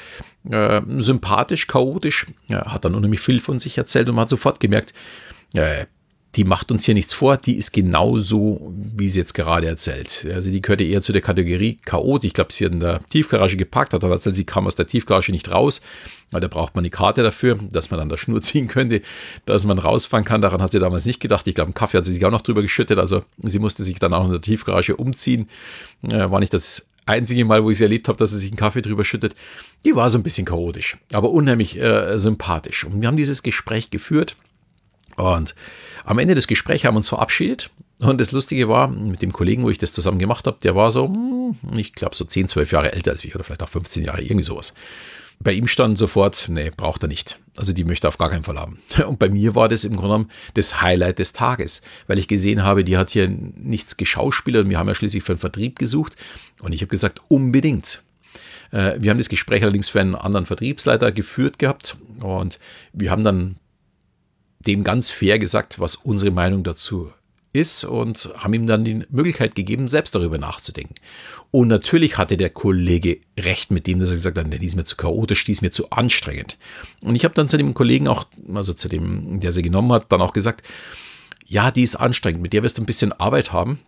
äh, 0.50 0.82
sympathisch, 0.98 1.68
chaotisch, 1.68 2.26
ja, 2.48 2.74
hat 2.74 2.86
dann 2.86 2.96
unheimlich 2.96 3.22
viel 3.22 3.40
von 3.40 3.60
sich 3.60 3.78
erzählt 3.78 4.10
und 4.10 4.16
man 4.16 4.24
hat 4.24 4.30
sofort 4.30 4.60
gemerkt, 4.60 4.96
äh, 5.54 5.86
die 6.36 6.46
macht 6.46 6.72
uns 6.72 6.86
hier 6.86 6.96
nichts 6.96 7.14
vor, 7.14 7.38
die 7.38 7.58
ist 7.58 7.74
genauso, 7.74 8.74
wie 8.76 9.08
sie 9.08 9.20
jetzt 9.20 9.34
gerade 9.34 9.68
erzählt. 9.68 10.28
Also 10.34 10.50
die 10.50 10.62
gehörte 10.62 10.84
eher 10.84 11.02
zu 11.02 11.14
der 11.14 11.22
Kategorie 11.22 11.78
Chaot. 11.86 12.24
Ich 12.24 12.34
glaube, 12.34 12.52
sie 12.52 12.66
hat 12.66 12.72
in 12.72 12.80
der 12.80 13.02
Tiefgarage 13.08 13.56
geparkt, 13.56 13.94
hat 13.94 14.02
dann 14.02 14.12
erzählt, 14.12 14.36
sie 14.36 14.44
kam 14.44 14.66
aus 14.66 14.76
der 14.76 14.88
Tiefgarage 14.88 15.32
nicht 15.32 15.52
raus, 15.52 15.82
weil 16.32 16.42
da 16.42 16.48
braucht 16.48 16.74
man 16.74 16.82
eine 16.82 16.90
Karte 16.90 17.22
dafür, 17.22 17.60
dass 17.72 17.92
man 17.92 18.00
an 18.00 18.10
der 18.10 18.18
Schnur 18.18 18.42
ziehen 18.44 18.68
könnte, 18.68 19.02
dass 19.46 19.66
man 19.66 19.78
rausfahren 19.78 20.26
kann. 20.26 20.42
Daran 20.42 20.62
hat 20.62 20.72
sie 20.72 20.80
damals 20.80 21.06
nicht 21.06 21.20
gedacht. 21.20 21.48
Ich 21.48 21.54
glaube, 21.54 21.68
einen 21.68 21.76
Kaffee 21.76 21.98
hat 21.98 22.06
sie 22.06 22.14
sich 22.14 22.26
auch 22.26 22.32
noch 22.32 22.42
drüber 22.42 22.64
geschüttet. 22.64 22.98
Also 22.98 23.24
sie 23.38 23.60
musste 23.60 23.84
sich 23.84 24.00
dann 24.00 24.14
auch 24.14 24.26
in 24.26 24.32
der 24.32 24.42
Tiefgarage 24.42 24.96
umziehen. 24.96 25.48
Äh, 26.02 26.32
war 26.32 26.40
nicht 26.40 26.54
das 26.54 26.88
einzige 27.06 27.46
Mal, 27.46 27.64
wo 27.64 27.70
ich 27.70 27.78
sie 27.78 27.84
erlebt 27.84 28.08
habe, 28.08 28.18
dass 28.18 28.32
sie 28.32 28.40
sich 28.40 28.50
einen 28.50 28.58
Kaffee 28.58 28.82
drüber 28.82 29.06
schüttet. 29.06 29.36
Die 29.84 29.96
war 29.96 30.10
so 30.10 30.18
ein 30.18 30.24
bisschen 30.24 30.46
chaotisch, 30.46 30.98
aber 31.12 31.30
unheimlich 31.30 31.80
äh, 31.80 32.18
sympathisch. 32.18 32.86
Und 32.86 33.02
wir 33.02 33.08
haben 33.08 33.18
dieses 33.18 33.44
Gespräch 33.44 33.92
geführt 33.92 34.36
und 35.16 35.54
am 36.06 36.20
Ende 36.20 36.36
des 36.36 36.48
Gesprächs 36.48 36.84
haben 36.84 36.96
wir 36.96 36.98
uns 36.98 37.10
verabschiedet. 37.10 37.70
Und 38.00 38.20
das 38.20 38.32
Lustige 38.32 38.68
war, 38.68 38.88
mit 38.88 39.22
dem 39.22 39.32
Kollegen, 39.32 39.64
wo 39.64 39.70
ich 39.70 39.78
das 39.78 39.94
zusammen 39.94 40.20
gemacht 40.20 40.46
habe, 40.46 40.58
der 40.62 40.76
war 40.76 40.92
so, 40.92 41.08
hm, 41.08 41.56
ich 41.78 41.94
glaube, 41.94 42.16
so 42.16 42.26
10, 42.26 42.48
12 42.48 42.72
Jahre 42.72 42.92
älter 42.92 43.12
als 43.12 43.24
ich 43.24 43.34
oder 43.34 43.44
vielleicht 43.44 43.64
auch 43.64 43.70
15 43.70 44.04
Jahre, 44.04 44.22
irgendwie 44.22 44.44
sowas. 44.44 44.74
Bei 45.40 45.52
ihm 45.52 45.68
stand 45.68 45.98
sofort, 45.98 46.48
nee, 46.50 46.72
braucht 46.76 47.04
er 47.04 47.08
nicht. 47.08 47.40
Also 47.58 47.74
die 47.74 47.84
möchte 47.84 48.08
er 48.08 48.10
auf 48.10 48.18
gar 48.18 48.30
keinen 48.30 48.44
Fall 48.44 48.58
haben. 48.58 48.80
Und 49.08 49.20
bei 49.20 49.30
mir 49.30 49.56
war 49.56 49.70
das 49.70 49.84
im 49.84 49.92
Grunde 49.94 50.08
genommen 50.08 50.32
das 50.54 50.82
Highlight 50.82 51.20
des 51.20 51.34
Tages, 51.34 51.82
weil 52.08 52.18
ich 52.18 52.28
gesehen 52.28 52.64
habe, 52.64 52.84
die 52.84 52.98
hat 52.98 53.10
hier 53.10 53.28
nichts 53.28 53.98
geschauspielert. 53.98 54.70
Wir 54.70 54.80
haben 54.80 54.88
ja 54.88 54.96
schließlich 54.96 55.24
für 55.24 55.34
einen 55.34 55.40
Vertrieb 55.40 55.80
gesucht. 55.80 56.16
Und 56.62 56.74
ich 56.74 56.82
habe 56.82 56.90
gesagt, 56.90 57.20
unbedingt. 57.28 58.04
Äh, 58.72 58.96
wir 59.00 59.12
haben 59.12 59.18
das 59.18 59.30
Gespräch 59.30 59.64
allerdings 59.64 59.90
für 59.90 60.02
einen 60.02 60.16
anderen 60.16 60.46
Vertriebsleiter 60.46 61.12
geführt 61.12 61.60
gehabt. 61.60 61.98
Und 62.20 62.60
wir 62.94 63.12
haben 63.12 63.24
dann 63.24 63.58
dem 64.68 64.84
ganz 64.84 65.10
fair 65.10 65.40
gesagt, 65.40 65.80
was 65.80 65.96
unsere 65.96 66.32
Meinung 66.32 66.64
dazu 66.64 67.12
ist 67.54 67.84
und 67.84 68.32
haben 68.36 68.54
ihm 68.54 68.66
dann 68.66 68.84
die 68.84 69.04
Möglichkeit 69.10 69.56
gegeben, 69.56 69.88
selbst 69.88 70.16
darüber 70.16 70.40
nachzudenken. 70.40 70.96
Und 71.52 71.68
natürlich 71.68 72.18
hatte 72.18 72.36
der 72.36 72.50
Kollege 72.50 73.20
recht 73.40 73.70
mit 73.70 73.86
dem, 73.86 74.00
dass 74.00 74.10
er 74.10 74.16
gesagt 74.16 74.38
hat, 74.40 74.52
die 74.52 74.66
ist 74.66 74.76
mir 74.76 74.86
zu 74.86 74.96
chaotisch, 74.96 75.46
die 75.46 75.52
ist 75.52 75.62
mir 75.62 75.72
zu 75.72 75.92
anstrengend. 75.92 76.58
Und 77.02 77.16
ich 77.16 77.24
habe 77.24 77.36
dann 77.36 77.48
zu 77.48 77.58
dem 77.58 77.76
Kollegen 77.76 78.08
auch, 78.08 78.26
also 78.54 78.74
zu 78.74 78.90
dem, 78.90 79.40
der 79.40 79.52
sie 79.52 79.62
genommen 79.62 79.92
hat, 79.92 80.12
dann 80.12 80.22
auch 80.22 80.34
gesagt, 80.34 80.66
ja, 81.46 81.70
die 81.70 81.84
ist 81.84 81.96
anstrengend, 81.96 82.42
mit 82.42 82.54
der 82.54 82.64
wirst 82.64 82.80
du 82.80 82.82
ein 82.82 82.88
bisschen 82.88 83.12
Arbeit 83.14 83.52
haben. 83.52 83.80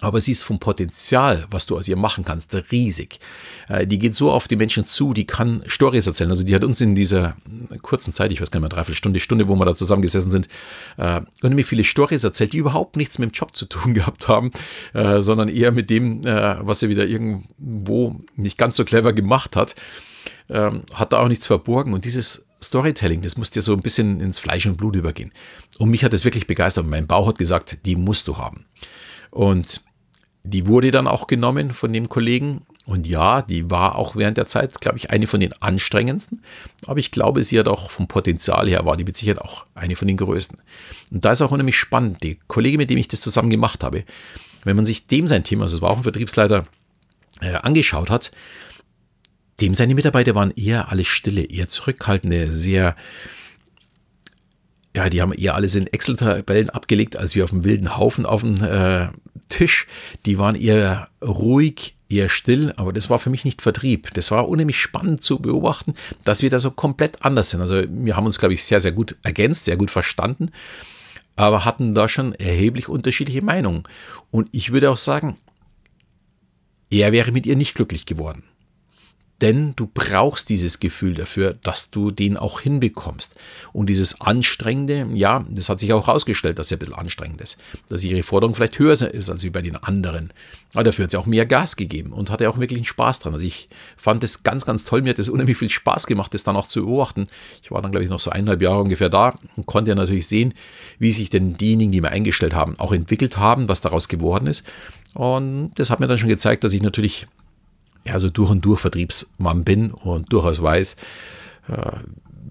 Aber 0.00 0.20
sie 0.20 0.32
ist 0.32 0.42
vom 0.42 0.58
Potenzial, 0.58 1.46
was 1.50 1.66
du 1.66 1.76
aus 1.76 1.88
ihr 1.88 1.96
machen 1.96 2.24
kannst, 2.24 2.54
riesig. 2.72 3.20
Äh, 3.68 3.86
die 3.86 3.98
geht 3.98 4.14
so 4.14 4.32
auf 4.32 4.48
die 4.48 4.56
Menschen 4.56 4.84
zu, 4.84 5.12
die 5.12 5.26
kann 5.26 5.62
Stories 5.66 6.06
erzählen. 6.06 6.30
Also 6.30 6.44
die 6.44 6.54
hat 6.54 6.64
uns 6.64 6.80
in 6.80 6.94
dieser 6.94 7.36
kurzen 7.82 8.12
Zeit, 8.12 8.32
ich 8.32 8.40
weiß 8.40 8.50
gar 8.50 8.60
nicht 8.60 8.62
mehr, 8.62 8.76
dreiviertel 8.76 8.96
Stunde, 8.96 9.20
Stunde, 9.20 9.48
wo 9.48 9.54
wir 9.56 9.64
da 9.64 9.74
zusammengesessen 9.74 10.30
sind, 10.30 10.48
äh, 10.96 11.20
unheimlich 11.42 11.66
viele 11.66 11.84
Stories 11.84 12.24
erzählt, 12.24 12.52
die 12.52 12.58
überhaupt 12.58 12.96
nichts 12.96 13.18
mit 13.18 13.30
dem 13.30 13.32
Job 13.34 13.54
zu 13.54 13.66
tun 13.66 13.94
gehabt 13.94 14.28
haben, 14.28 14.50
äh, 14.94 15.20
sondern 15.20 15.48
eher 15.48 15.72
mit 15.72 15.90
dem, 15.90 16.24
was 16.24 16.80
sie 16.80 16.88
wieder 16.88 17.06
irgendwo 17.06 18.20
nicht 18.36 18.58
ganz 18.58 18.76
so 18.76 18.84
clever 18.84 19.12
gemacht 19.12 19.56
hat. 19.56 19.74
Ähm, 20.48 20.82
hat 20.92 21.12
da 21.12 21.18
auch 21.18 21.28
nichts 21.28 21.46
verborgen. 21.46 21.92
Und 21.92 22.04
dieses 22.04 22.46
Storytelling, 22.62 23.22
das 23.22 23.36
muss 23.36 23.50
dir 23.50 23.62
so 23.62 23.72
ein 23.72 23.80
bisschen 23.80 24.20
ins 24.20 24.38
Fleisch 24.38 24.66
und 24.66 24.76
Blut 24.76 24.96
übergehen. 24.96 25.32
Und 25.78 25.90
mich 25.90 26.04
hat 26.04 26.12
das 26.12 26.24
wirklich 26.24 26.46
begeistert. 26.46 26.86
Mein 26.86 27.06
Bauch 27.06 27.28
hat 27.28 27.38
gesagt, 27.38 27.78
die 27.86 27.96
musst 27.96 28.28
du 28.28 28.36
haben. 28.36 28.66
Und 29.30 29.82
die 30.42 30.66
wurde 30.66 30.90
dann 30.90 31.06
auch 31.06 31.26
genommen 31.26 31.70
von 31.70 31.92
dem 31.92 32.08
Kollegen. 32.08 32.62
Und 32.86 33.06
ja, 33.06 33.42
die 33.42 33.70
war 33.70 33.96
auch 33.96 34.16
während 34.16 34.36
der 34.36 34.46
Zeit, 34.46 34.80
glaube 34.80 34.98
ich, 34.98 35.10
eine 35.10 35.26
von 35.26 35.40
den 35.40 35.52
anstrengendsten. 35.60 36.42
Aber 36.86 36.98
ich 36.98 37.10
glaube, 37.10 37.44
sie 37.44 37.58
hat 37.58 37.68
auch 37.68 37.90
vom 37.90 38.08
Potenzial 38.08 38.68
her, 38.68 38.84
war 38.84 38.96
die 38.96 39.04
mit 39.04 39.16
Sicherheit 39.16 39.40
auch 39.40 39.66
eine 39.74 39.96
von 39.96 40.08
den 40.08 40.16
größten. 40.16 40.58
Und 41.12 41.24
da 41.24 41.32
ist 41.32 41.42
auch 41.42 41.52
unheimlich 41.52 41.78
spannend. 41.78 42.22
Der 42.22 42.36
Kollege, 42.46 42.78
mit 42.78 42.90
dem 42.90 42.98
ich 42.98 43.08
das 43.08 43.20
zusammen 43.20 43.50
gemacht 43.50 43.84
habe, 43.84 44.04
wenn 44.64 44.76
man 44.76 44.84
sich 44.84 45.06
dem 45.06 45.26
sein 45.26 45.44
Thema, 45.44 45.62
also 45.62 45.76
es 45.76 45.82
war 45.82 45.90
auch 45.90 45.98
ein 45.98 46.02
Vertriebsleiter, 46.02 46.66
äh, 47.40 47.54
angeschaut 47.54 48.10
hat, 48.10 48.30
dem 49.60 49.74
seine 49.74 49.94
Mitarbeiter 49.94 50.34
waren 50.34 50.52
eher 50.52 50.90
alle 50.90 51.04
stille, 51.04 51.44
eher 51.44 51.68
zurückhaltende, 51.68 52.52
sehr 52.52 52.94
ja, 54.94 55.08
die 55.08 55.22
haben 55.22 55.32
eher 55.32 55.54
alles 55.54 55.76
in 55.76 55.86
Excel-Tabellen 55.86 56.70
abgelegt, 56.70 57.16
als 57.16 57.34
wir 57.34 57.44
auf 57.44 57.50
dem 57.50 57.64
wilden 57.64 57.96
Haufen 57.96 58.26
auf 58.26 58.40
dem 58.40 58.62
äh, 58.62 59.08
Tisch. 59.48 59.86
Die 60.26 60.38
waren 60.38 60.56
eher 60.56 61.08
ruhig, 61.22 61.96
eher 62.08 62.28
still, 62.28 62.74
aber 62.76 62.92
das 62.92 63.08
war 63.08 63.20
für 63.20 63.30
mich 63.30 63.44
nicht 63.44 63.62
Vertrieb. 63.62 64.12
Das 64.14 64.32
war 64.32 64.48
unheimlich 64.48 64.80
spannend 64.80 65.22
zu 65.22 65.38
beobachten, 65.38 65.94
dass 66.24 66.42
wir 66.42 66.50
da 66.50 66.58
so 66.58 66.72
komplett 66.72 67.24
anders 67.24 67.50
sind. 67.50 67.60
Also 67.60 67.82
wir 67.88 68.16
haben 68.16 68.26
uns, 68.26 68.38
glaube 68.38 68.54
ich, 68.54 68.64
sehr, 68.64 68.80
sehr 68.80 68.92
gut 68.92 69.16
ergänzt, 69.22 69.66
sehr 69.66 69.76
gut 69.76 69.92
verstanden, 69.92 70.50
aber 71.36 71.64
hatten 71.64 71.94
da 71.94 72.08
schon 72.08 72.34
erheblich 72.34 72.88
unterschiedliche 72.88 73.42
Meinungen. 73.42 73.84
Und 74.32 74.48
ich 74.50 74.72
würde 74.72 74.90
auch 74.90 74.98
sagen, 74.98 75.36
er 76.90 77.12
wäre 77.12 77.30
mit 77.30 77.46
ihr 77.46 77.54
nicht 77.54 77.76
glücklich 77.76 78.06
geworden 78.06 78.42
denn 79.40 79.74
du 79.76 79.88
brauchst 79.92 80.48
dieses 80.48 80.80
Gefühl 80.80 81.14
dafür, 81.14 81.54
dass 81.62 81.90
du 81.90 82.10
den 82.10 82.36
auch 82.36 82.60
hinbekommst. 82.60 83.36
Und 83.72 83.88
dieses 83.88 84.20
Anstrengende, 84.20 85.08
ja, 85.14 85.44
das 85.48 85.68
hat 85.68 85.80
sich 85.80 85.92
auch 85.92 86.06
herausgestellt, 86.06 86.58
dass 86.58 86.70
er 86.70 86.76
ein 86.76 86.80
bisschen 86.80 86.94
anstrengend 86.94 87.40
ist, 87.40 87.58
dass 87.88 88.04
ihre 88.04 88.22
Forderung 88.22 88.54
vielleicht 88.54 88.78
höher 88.78 88.92
ist 88.92 89.30
als 89.30 89.42
wie 89.42 89.50
bei 89.50 89.62
den 89.62 89.76
anderen. 89.76 90.32
Aber 90.72 90.84
dafür 90.84 91.04
hat 91.04 91.10
sie 91.10 91.16
auch 91.16 91.26
mehr 91.26 91.46
Gas 91.46 91.76
gegeben 91.76 92.12
und 92.12 92.30
hatte 92.30 92.48
auch 92.48 92.58
wirklich 92.58 92.78
einen 92.78 92.84
Spaß 92.84 93.20
dran. 93.20 93.32
Also 93.32 93.46
ich 93.46 93.68
fand 93.96 94.22
das 94.22 94.42
ganz, 94.42 94.66
ganz 94.66 94.84
toll. 94.84 95.02
Mir 95.02 95.10
hat 95.10 95.18
das 95.18 95.28
unheimlich 95.28 95.58
viel 95.58 95.70
Spaß 95.70 96.06
gemacht, 96.06 96.32
das 96.34 96.44
dann 96.44 96.56
auch 96.56 96.68
zu 96.68 96.84
beobachten. 96.84 97.26
Ich 97.62 97.70
war 97.70 97.82
dann, 97.82 97.90
glaube 97.90 98.04
ich, 98.04 98.10
noch 98.10 98.20
so 98.20 98.30
eineinhalb 98.30 98.62
Jahre 98.62 98.82
ungefähr 98.82 99.08
da 99.08 99.34
und 99.56 99.66
konnte 99.66 99.90
ja 99.90 99.94
natürlich 99.94 100.26
sehen, 100.26 100.54
wie 100.98 101.12
sich 101.12 101.30
denn 101.30 101.56
diejenigen, 101.56 101.92
die 101.92 102.02
wir 102.02 102.10
eingestellt 102.10 102.54
haben, 102.54 102.78
auch 102.78 102.92
entwickelt 102.92 103.36
haben, 103.36 103.68
was 103.68 103.80
daraus 103.80 104.08
geworden 104.08 104.46
ist. 104.46 104.64
Und 105.14 105.72
das 105.74 105.90
hat 105.90 105.98
mir 105.98 106.06
dann 106.06 106.18
schon 106.18 106.28
gezeigt, 106.28 106.62
dass 106.62 106.72
ich 106.72 106.82
natürlich 106.82 107.26
ja, 108.04 108.18
so 108.18 108.30
durch 108.30 108.50
und 108.50 108.64
durch 108.64 108.80
Vertriebsmann 108.80 109.64
bin 109.64 109.90
und 109.90 110.32
durchaus 110.32 110.62
weiß, 110.62 110.96
äh, 111.68 111.92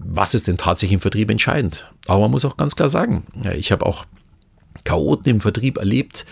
was 0.02 0.34
ist 0.34 0.48
denn 0.48 0.56
tatsächlich 0.56 0.94
im 0.94 1.00
Vertrieb 1.00 1.30
entscheidend. 1.30 1.90
Aber 2.06 2.20
man 2.20 2.30
muss 2.30 2.44
auch 2.44 2.56
ganz 2.56 2.76
klar 2.76 2.88
sagen, 2.88 3.24
ich 3.54 3.70
habe 3.70 3.84
auch 3.84 4.06
Chaoten 4.84 5.30
im 5.30 5.40
Vertrieb 5.40 5.78
erlebt, 5.78 6.24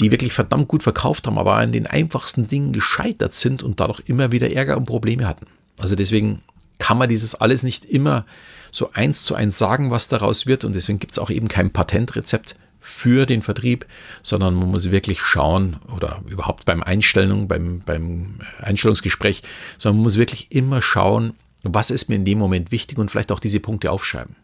die 0.00 0.10
wirklich 0.10 0.32
verdammt 0.32 0.68
gut 0.68 0.82
verkauft 0.82 1.26
haben, 1.26 1.38
aber 1.38 1.56
an 1.56 1.72
den 1.72 1.86
einfachsten 1.86 2.46
Dingen 2.46 2.72
gescheitert 2.72 3.34
sind 3.34 3.62
und 3.62 3.80
dadurch 3.80 4.02
immer 4.06 4.32
wieder 4.32 4.52
Ärger 4.52 4.76
und 4.76 4.86
Probleme 4.86 5.26
hatten. 5.26 5.46
Also 5.78 5.96
deswegen 5.96 6.40
kann 6.78 6.98
man 6.98 7.08
dieses 7.08 7.34
alles 7.34 7.62
nicht 7.62 7.84
immer 7.84 8.24
so 8.70 8.92
eins 8.92 9.24
zu 9.24 9.34
eins 9.34 9.58
sagen, 9.58 9.90
was 9.90 10.08
daraus 10.08 10.46
wird. 10.46 10.64
Und 10.64 10.74
deswegen 10.74 10.98
gibt 10.98 11.12
es 11.12 11.18
auch 11.18 11.30
eben 11.30 11.48
kein 11.48 11.72
Patentrezept 11.72 12.56
für 12.88 13.26
den 13.26 13.42
Vertrieb, 13.42 13.86
sondern 14.22 14.54
man 14.54 14.70
muss 14.70 14.90
wirklich 14.90 15.20
schauen 15.20 15.76
oder 15.94 16.22
überhaupt 16.26 16.64
beim 16.64 16.82
Einstellung, 16.82 17.46
beim, 17.46 17.82
beim 17.84 18.40
Einstellungsgespräch, 18.60 19.42
sondern 19.76 19.98
man 19.98 20.04
muss 20.04 20.16
wirklich 20.16 20.50
immer 20.50 20.80
schauen, 20.80 21.34
was 21.62 21.90
ist 21.90 22.08
mir 22.08 22.16
in 22.16 22.24
dem 22.24 22.38
Moment 22.38 22.72
wichtig 22.72 22.98
und 22.98 23.10
vielleicht 23.10 23.30
auch 23.30 23.40
diese 23.40 23.60
Punkte 23.60 23.92
aufschreiben. 23.92 24.36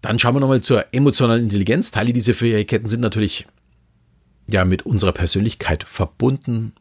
Dann 0.00 0.18
schauen 0.18 0.36
wir 0.36 0.40
nochmal 0.40 0.60
zur 0.60 0.86
emotionalen 0.92 1.42
Intelligenz. 1.44 1.90
Teile 1.90 2.12
dieser 2.12 2.34
Fähigkeiten 2.34 2.86
sind 2.86 3.00
natürlich 3.00 3.46
ja 4.48 4.64
mit 4.64 4.86
unserer 4.86 5.12
Persönlichkeit 5.12 5.84
verbunden, 5.84 6.72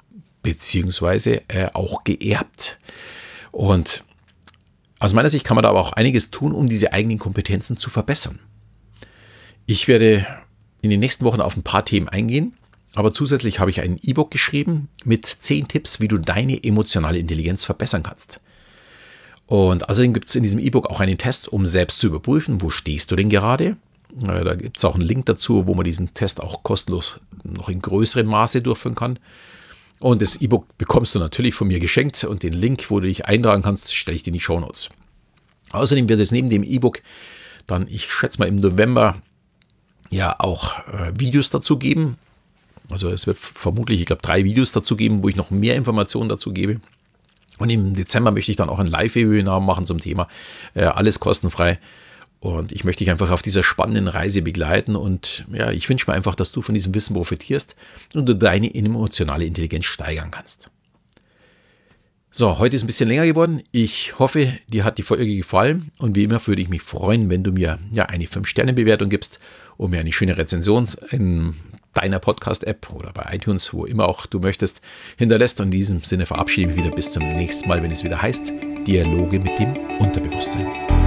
beziehungsweise 0.44 1.42
äh, 1.48 1.70
auch 1.74 2.04
geerbt. 2.04 2.80
Und 3.52 4.04
aus 5.00 5.14
meiner 5.14 5.30
Sicht 5.32 5.46
kann 5.46 5.56
man 5.56 5.64
da 5.64 5.70
aber 5.70 5.82
auch 5.82 5.94
einiges 5.94 6.30
tun, 6.30 6.52
um 6.52 6.70
diese 6.70 6.94
eigenen 6.94 7.18
Kompetenzen 7.18 7.78
zu 7.78 7.90
verbessern. 7.90 8.40
Ich 9.72 9.88
werde 9.88 10.28
in 10.82 10.90
den 10.90 11.00
nächsten 11.00 11.24
Wochen 11.24 11.40
auf 11.40 11.56
ein 11.56 11.64
paar 11.64 11.86
Themen 11.86 12.10
eingehen, 12.10 12.58
aber 12.94 13.14
zusätzlich 13.14 13.62
habe 13.62 13.70
ich 13.70 13.80
ein 13.80 13.98
E-Book 14.04 14.30
geschrieben 14.30 14.90
mit 15.06 15.26
zehn 15.26 15.66
Tipps, 15.66 16.02
wie 16.02 16.10
du 16.10 16.18
deine 16.18 16.62
emotionale 16.62 17.18
Intelligenz 17.18 17.64
verbessern 17.64 18.04
kannst. 18.04 18.42
Und 19.46 19.88
außerdem 19.88 20.14
gibt 20.14 20.28
es 20.28 20.36
in 20.36 20.44
diesem 20.44 20.60
E-Book 20.60 20.88
auch 20.88 21.00
einen 21.00 21.18
Test, 21.18 21.48
um 21.48 21.66
selbst 21.66 22.00
zu 22.02 22.08
überprüfen, 22.08 22.62
wo 22.62 22.70
stehst 22.70 23.12
du 23.12 23.16
denn 23.16 23.30
gerade. 23.30 23.78
Äh, 24.22 24.44
da 24.44 24.56
gibt 24.56 24.78
es 24.78 24.84
auch 24.84 24.96
einen 24.96 25.08
Link 25.08 25.26
dazu, 25.28 25.68
wo 25.68 25.74
man 25.74 25.86
diesen 25.86 26.14
Test 26.14 26.42
auch 26.42 26.64
kostenlos 26.64 27.22
noch 27.46 27.70
in 27.70 27.82
größerem 27.82 28.28
Maße 28.28 28.62
durchführen 28.62 28.96
kann. 28.96 29.20
Und 30.02 30.22
das 30.22 30.42
E-Book 30.42 30.78
bekommst 30.78 31.16
du 31.16 31.20
natürlich 31.20 31.56
von 31.56 31.70
mir 31.70 31.80
geschenkt 31.80 32.22
und 32.26 32.44
den 32.44 32.52
Link, 32.52 32.92
wo 32.92 33.00
du 33.00 33.08
dich 33.08 33.26
eintragen 33.26 33.64
kannst, 33.64 33.96
stelle 33.96 34.18
ich 34.18 34.24
dir 34.24 34.32
in 34.32 34.34
die 34.34 34.42
Show 34.42 34.60
Notes. 34.60 34.90
Außerdem 35.72 36.10
wird 36.10 36.20
es 36.20 36.34
neben 36.34 36.50
dem 36.50 36.64
E-Book 36.64 37.02
dann, 37.68 37.88
ich 37.88 38.12
schätze 38.12 38.40
mal 38.40 38.50
im 38.50 38.58
November, 38.58 39.22
ja 40.12 40.36
auch 40.38 40.78
äh, 40.88 41.12
Videos 41.18 41.50
dazu 41.50 41.80
geben. 41.80 42.18
Also 42.90 43.10
es 43.10 43.26
wird 43.26 43.38
vermutlich, 43.38 44.02
ich 44.02 44.06
glaube, 44.06 44.22
drei 44.22 44.44
Videos 44.44 44.74
dazu 44.74 44.96
geben, 44.96 45.24
wo 45.24 45.30
ich 45.30 45.36
noch 45.36 45.50
mehr 45.50 45.76
Informationen 45.76 46.30
dazu 46.30 46.54
gebe. 46.54 46.80
Und 47.58 47.70
im 47.70 47.94
Dezember 47.94 48.32
möchte 48.32 48.52
ich 48.52 48.58
dann 48.58 48.70
auch 48.70 48.80
ein 48.80 48.88
Live-Webinar 48.88 49.60
machen 49.60 49.86
zum 49.86 50.00
Thema. 50.00 50.28
Äh, 50.74 50.84
alles 50.84 51.20
kostenfrei. 51.20 51.80
Und 52.40 52.72
ich 52.72 52.84
möchte 52.84 53.04
dich 53.04 53.12
einfach 53.12 53.30
auf 53.30 53.44
dieser 53.44 53.62
spannenden 53.62 54.08
Reise 54.08 54.42
begleiten. 54.42 54.96
Und 54.96 55.46
ja, 55.54 55.72
ich 55.72 55.88
wünsche 55.88 56.10
mir 56.10 56.16
einfach, 56.16 56.36
dass 56.36 56.52
du 56.52 56.62
von 56.62 56.74
diesem 56.74 56.94
Wissen 56.94 57.14
profitierst 57.14 57.76
und 58.16 58.28
du 58.28 58.36
deine 58.36 58.74
emotionale 58.74 59.46
Intelligenz 59.46 59.86
steigern 59.86 60.32
kannst. 60.32 60.72
So, 62.32 62.58
heute 62.58 62.76
ist 62.76 62.84
ein 62.84 62.88
bisschen 62.88 63.10
länger 63.10 63.28
geworden. 63.28 63.62
Ich 63.72 64.18
hoffe, 64.18 64.58
dir 64.68 64.84
hat 64.84 64.98
die 64.98 65.04
Folge 65.04 65.36
gefallen. 65.36 65.92
Und 66.00 66.16
wie 66.16 66.24
immer 66.24 66.46
würde 66.48 66.62
ich 66.62 66.70
mich 66.70 66.82
freuen, 66.82 67.30
wenn 67.30 67.44
du 67.44 67.52
mir 67.52 67.78
ja 67.94 68.08
eine 68.08 68.26
5-Sterne-Bewertung 68.26 69.10
gibst 69.10 69.40
und 69.82 69.90
mir 69.90 70.00
eine 70.00 70.14
schöne 70.14 70.38
Rezension 70.38 70.86
in 71.10 71.56
deiner 71.94 72.20
Podcast-App 72.20 72.92
oder 72.94 73.12
bei 73.14 73.34
iTunes, 73.34 73.74
wo 73.74 73.86
immer 73.86 74.08
auch 74.08 74.28
du 74.28 74.40
möchtest, 74.40 74.82
hinterlässt. 75.18 75.60
Und 75.60 75.68
in 75.68 75.72
diesem 75.72 76.02
Sinne 76.02 76.28
verabschiede 76.28 76.70
ich 76.70 76.76
mich 76.76 76.86
wieder 76.86 76.96
bis 76.96 77.12
zum 77.12 77.28
nächsten 77.28 77.68
Mal, 77.68 77.82
wenn 77.82 77.92
es 77.92 78.04
wieder 78.04 78.22
heißt 78.22 78.54
Dialoge 78.86 79.40
mit 79.40 79.58
dem 79.58 79.76
Unterbewusstsein. 80.00 81.01